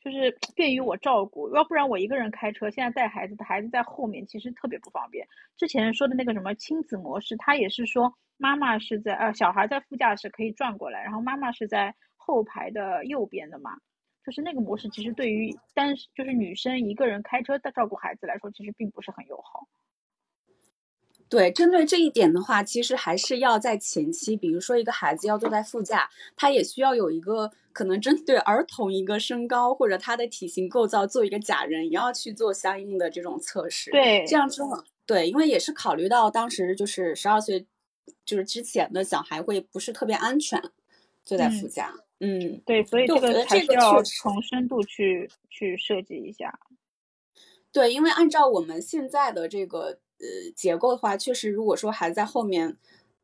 [0.00, 1.54] 就是便于我照顾。
[1.54, 5.26] 要不然我一个人开车，现在带孩子孩子在后面，其实特别不方便。
[5.56, 13.78] 之前说的那个什么亲子模式，他也是说妈妈是在呃小孩在副驾驶可以转过来，然后妈妈是在后排的右边的嘛。
[14.22, 19.66] 就是那个模式，其实对于单就是女生一个人开车带照顾孩子来说，其实并不是很友好。
[21.30, 33.92] 对，针对这一点的话，其实还是要在前期，比如说一个孩子要坐在副驾，他也需要有一个可能针对儿童一个身高或者他的体型构造做一个假人，也要去做相应的这种测试。
[33.92, 37.64] 对，这样之后，对，因为也是考虑到当时就是十二岁，
[38.24, 40.60] 就是之前的小孩会不是特别安全，
[41.24, 41.94] 坐在副驾。
[42.18, 46.58] 嗯，对，所以这个还是要从深度去去设计一下。
[47.70, 50.00] 对，因为按照我们现在的这个。
[50.20, 52.76] 呃，结构的话，确实，如果说还在后面，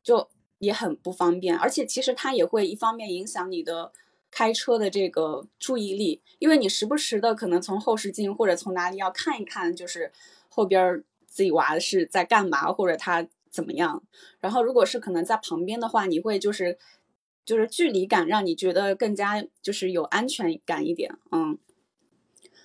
[0.02, 0.28] 就
[0.58, 3.92] 也很不方便，而且其实它也会一方面影响你的
[4.30, 10.10] 开车的这个注意力，因为你时不时的可能从后视镜或者从哪里要看一看，就是
[10.48, 14.02] 后边自己娃是在干嘛，或者他怎么样。
[14.40, 16.78] 然后如果是可能在旁边的话，你会就是
[17.44, 21.14] 就是距离感让你觉得更加就是有安全感一点。
[21.30, 21.58] 嗯，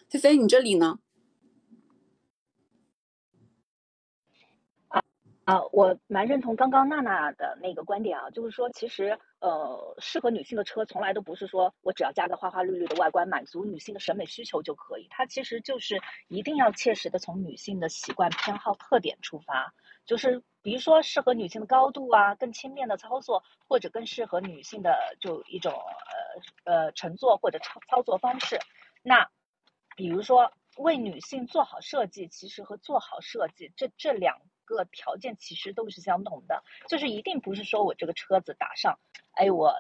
[0.10, 1.00] 菲菲，你这里呢？
[5.44, 19.74] 啊，我蛮认同刚刚娜娜的那个观点啊，就是说，其实呃，适合女性的车从来都不是说我只要加个花花绿绿的外观，满足女性的审美需求就可以，它其实就是一定要切实的从女性的习惯、偏好、特点出发，
[20.06, 25.74] 就是比如说适合女性的高度啊，更轻便的操作，或者更适合女性的就一种
[26.66, 28.60] 呃呃乘坐或者操操作方式。
[29.02, 29.28] 那
[29.96, 34.40] 比如说为女性做好设计，其实和做好设计这这两。
[34.76, 39.00] 个条件其实都是相同的，就是一定不是说我这个车子打上，
[39.34, 39.74] 哎，我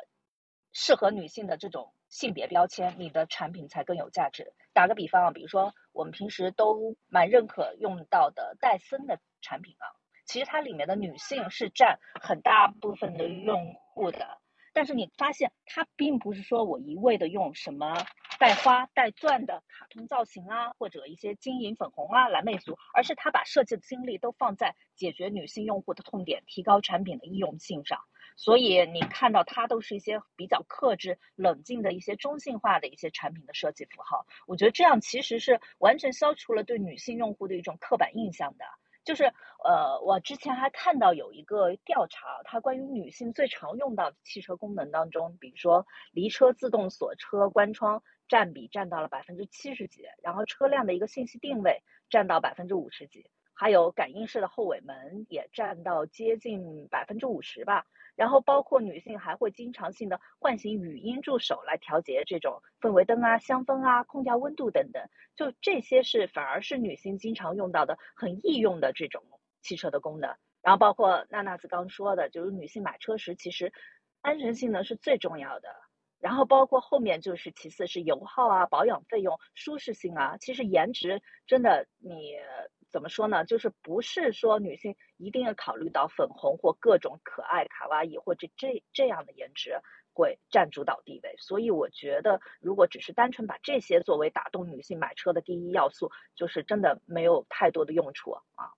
[0.74, 4.54] 适合女性的这种性别标签，你的产品才更有价值。
[4.74, 9.86] 打个比方啊，比如说我们平时都蛮认可用到的戴森的产品啊，
[10.26, 14.41] 其实它里面的女性是占很大部分的用户的。
[14.74, 18.06] 但是你发现它并不是说我一味的用什么
[18.40, 28.00] 带花带钻的卡通造型啊，或者一些金银粉红啊蓝魅族，而是它把设计的精力都放在解决女性用户的痛点、提高产品的易用性上。
[28.38, 34.26] 所以你看到它都是一些比较克制、冷静的一些中性化的一些产品的设计符号。
[34.48, 38.66] 我觉得这样其实是完全消除了对女性用户的一种刻板印象的。
[39.12, 53.30] 就是呃，我之前还看到有一个调查，它关于女性最常用到的汽车功能当中，比如说离车自动锁车关窗占比占到了百分之七十几，然后车辆的一个信息定位占到百分之五十几，
[53.62, 57.86] 还有感应式的后尾门也占到接近百分之五十吧。
[58.16, 69.22] 然后包括女性还会经常性的唤醒语音助手来调节这种氛围灯啊、香氛啊、空调温度等等，就这些是反而是女性经常用到的很易用的这种
[69.62, 70.36] 汽车的功能。
[70.64, 73.72] 然后包括娜娜子刚说的，就是女性买车时其实
[74.22, 75.70] 安全性能是最重要的。
[76.20, 82.38] 然后包括后面就是其次是油耗啊、保养费用、舒适性啊，其实颜值真的你。
[82.92, 83.46] 怎么说呢？
[83.46, 89.80] 就是不是说女性一定要考虑到粉红或各种可爱卡哇伊或者这这样的颜值
[90.14, 91.36] 会占主导地位。
[91.38, 98.72] 所以我觉得，如果只是单纯把这些作为打动女性买车的第一要素，就是真的没有太多的用处啊。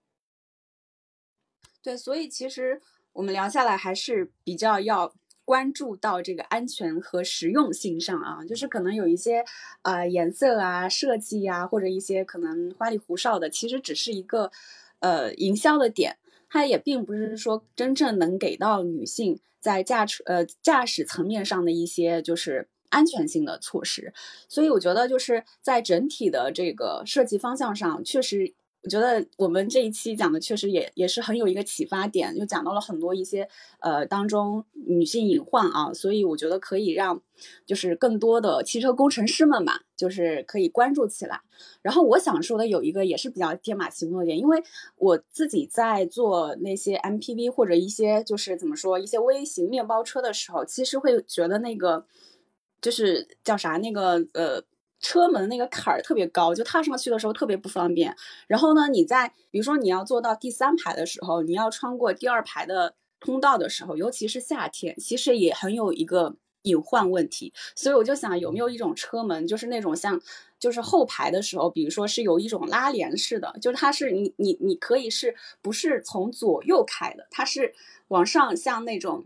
[1.82, 5.14] 对，所以其实我们聊下来还是比较要。
[5.46, 9.44] 关注到这个安全和实用性上啊，就是可能有一些
[9.82, 14.52] 啊颜色啊设计啊，或者一些可能花里胡哨的，其实只是一个
[15.00, 16.18] 呃营销的点，
[16.50, 24.14] 它也并不是说真正能给到女性在驾车呃驾驶层面上的一些就是安全性的措施。
[24.48, 28.54] 所以我觉得就是在整体的这个设计方向上，确实。
[28.84, 33.48] 我觉得我们这一期讲的确实也也是很有一个启发点，就讲到了很多一些
[33.80, 37.22] 呃当中女性隐患啊，所以我觉得可以让
[37.66, 41.40] 就是更多的汽车工程师们吧，就是可以关注起来。
[41.82, 44.62] 然后我想说的有一个也是比较天马行空的点，因为
[44.98, 52.06] 我自己在做那些 MPV 或者一些就是怎么说一些微型面包车的时候，其实会觉得那个
[52.82, 54.62] 就是叫啥那个呃。
[55.04, 58.16] 车门那个坎儿特别高，就踏上去的时候特别不方便。
[58.47, 67.54] 然后呢，你在比如说你要坐到第三排的时候，你要穿过第二排的通道的时候，尤其是夏天，其实也很有一个隐患问题。
[67.76, 70.20] 所以我就想，有没有一种车门，就是那种像，
[70.58, 77.76] 就是后排的时候，比如说是有一种拉帘式的，就是它是你你你可以是不是从左右开的，它是
[78.08, 79.26] 往上像那种。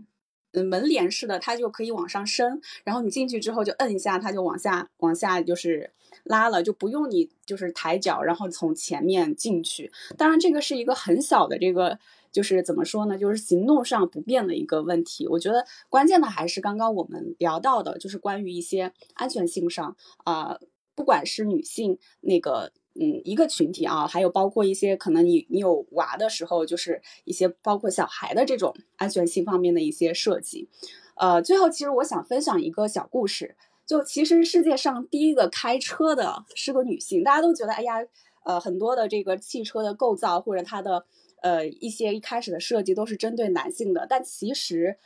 [0.54, 5.91] 嗯门帘式的，它就可以往上升，然后你进去之后就摁一下，它就往下往下就是
[6.24, 9.91] 拉了，就不用你就是抬脚，然后从前面进去。
[10.18, 12.00] 当然，这个是一个很小的这个。
[12.30, 13.18] 就是怎么说呢？
[13.18, 15.28] 就是行动上不便的一个问题。
[15.28, 20.60] 我觉得关键的还是刚刚我们聊到的，就是关于一些安全性上啊，
[20.93, 30.70] 不管是女性那个嗯一个群体啊，还有包括一些可能你你有娃的时候，就是一些包括小孩的这种安全性方面的一些设计。
[31.16, 37.95] 呃，最后其实我想分享一个小故事，就其实世界上第一个开车的是个女性，大家都觉得哎呀，
[38.43, 41.06] 呃，很多的这个汽车的构造或者它的。
[41.43, 44.98] 呃，一些一开始的设计都是针对男性的，但其实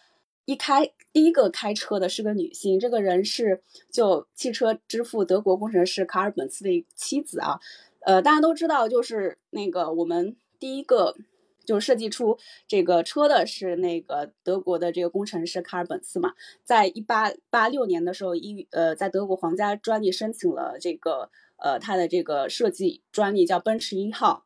[0.45, 3.61] 一开第一个开车的是个女性，这个人是
[3.91, 7.59] 就汽车之父德国工程师卡尔本茨的妻子啊。
[8.01, 11.15] 呃，大家都知道，就是那个我们第一个
[11.63, 12.37] 就是设计出
[12.67, 16.33] 这个车的是那个德国的这个工程师卡尔本茨嘛，
[16.63, 24.45] 在一八八六年的时候，一呃在德国皇家专利申请了这个呃他的这个设计专利叫奔驰一号。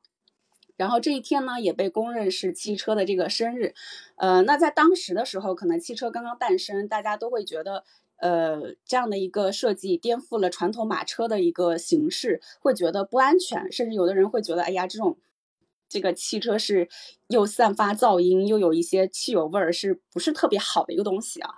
[0.77, 3.73] 然后这一天呢，也被公认是汽车的这个生日，
[4.17, 7.83] 呃，那在当时的时候，可能汽车刚刚诞生，大家都会觉得，
[8.17, 15.17] 呃，这样的一个设计颠覆了传统马车的一个形式，会觉得不安全，甚至有的人会觉得，哎呀，这种
[15.87, 16.89] 这个汽车是
[17.27, 21.49] 又散发噪音，又有一些汽油味儿，是不是特别好的一个东西啊？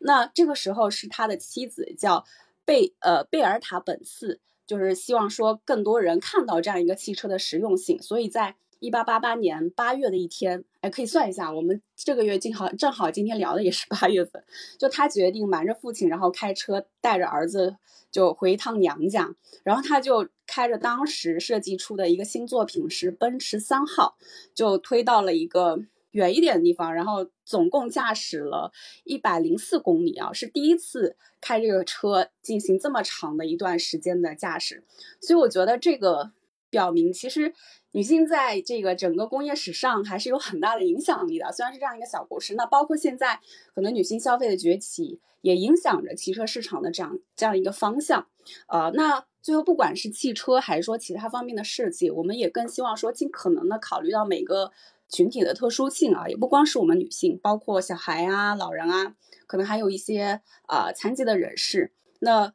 [0.00, 2.24] 那这个时候是他的妻子叫
[2.64, 14.44] 贝呃贝尔塔本次，就是希望说更多人看到这样一个汽车的实用性，所以在一八八八年八月的一天，哎，可以算一下，我们这个月正好正好今天聊的也是八月份，
[14.78, 17.76] 就他决定瞒着父亲，然后开车带着儿子
[18.10, 24.16] 就回一趟娘家，然后他就开着当时设计出的一个新作品是奔驰三号，
[24.54, 25.78] 就推到了一个
[26.14, 28.72] 远一点的地方，然后总共驾驶了
[29.04, 34.82] 一百零四公里啊，是第一次开这个车进行这么长的一段时间的驾驶，
[35.20, 36.32] 所以我觉得这个
[36.70, 37.54] 表明其实。
[37.96, 42.56] 女性在这个整个工业史上还是有很大的影响力的，虽然是这样一个小故事。
[42.56, 43.38] 那包括现在
[43.72, 48.26] 可能女性消费的崛起，也影响着汽车市场的这样这样一个方向。
[48.66, 54.72] 呃，那最后不管是汽车还是说其他方面的设计，我们也更希望说尽可能的考虑到每个
[55.14, 59.14] 群体的特殊性啊，也不光是我们女性，包括小孩啊、老人啊，
[59.46, 61.92] 可能还有一些啊残疾的人士。
[62.18, 62.52] 那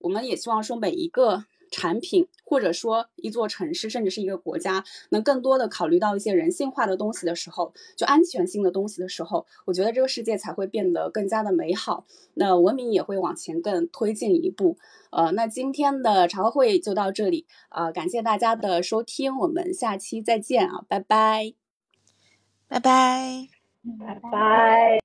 [0.00, 1.44] 我们也希望说每一个。
[1.72, 14.78] 产品，或者说一座城市，甚至是一个国家，能更多的考虑到一些人性化的东西的时候，就安全性的东西的时候，我觉得这个世界才会变得更加的美好，那文明也会往前更推进一步。
[15.12, 21.54] 呃，那今天的茶话会就到这里啊，感谢大家的收听，我们下期再见啊，拜拜，
[22.70, 23.48] 拜拜，
[23.98, 24.99] 拜拜。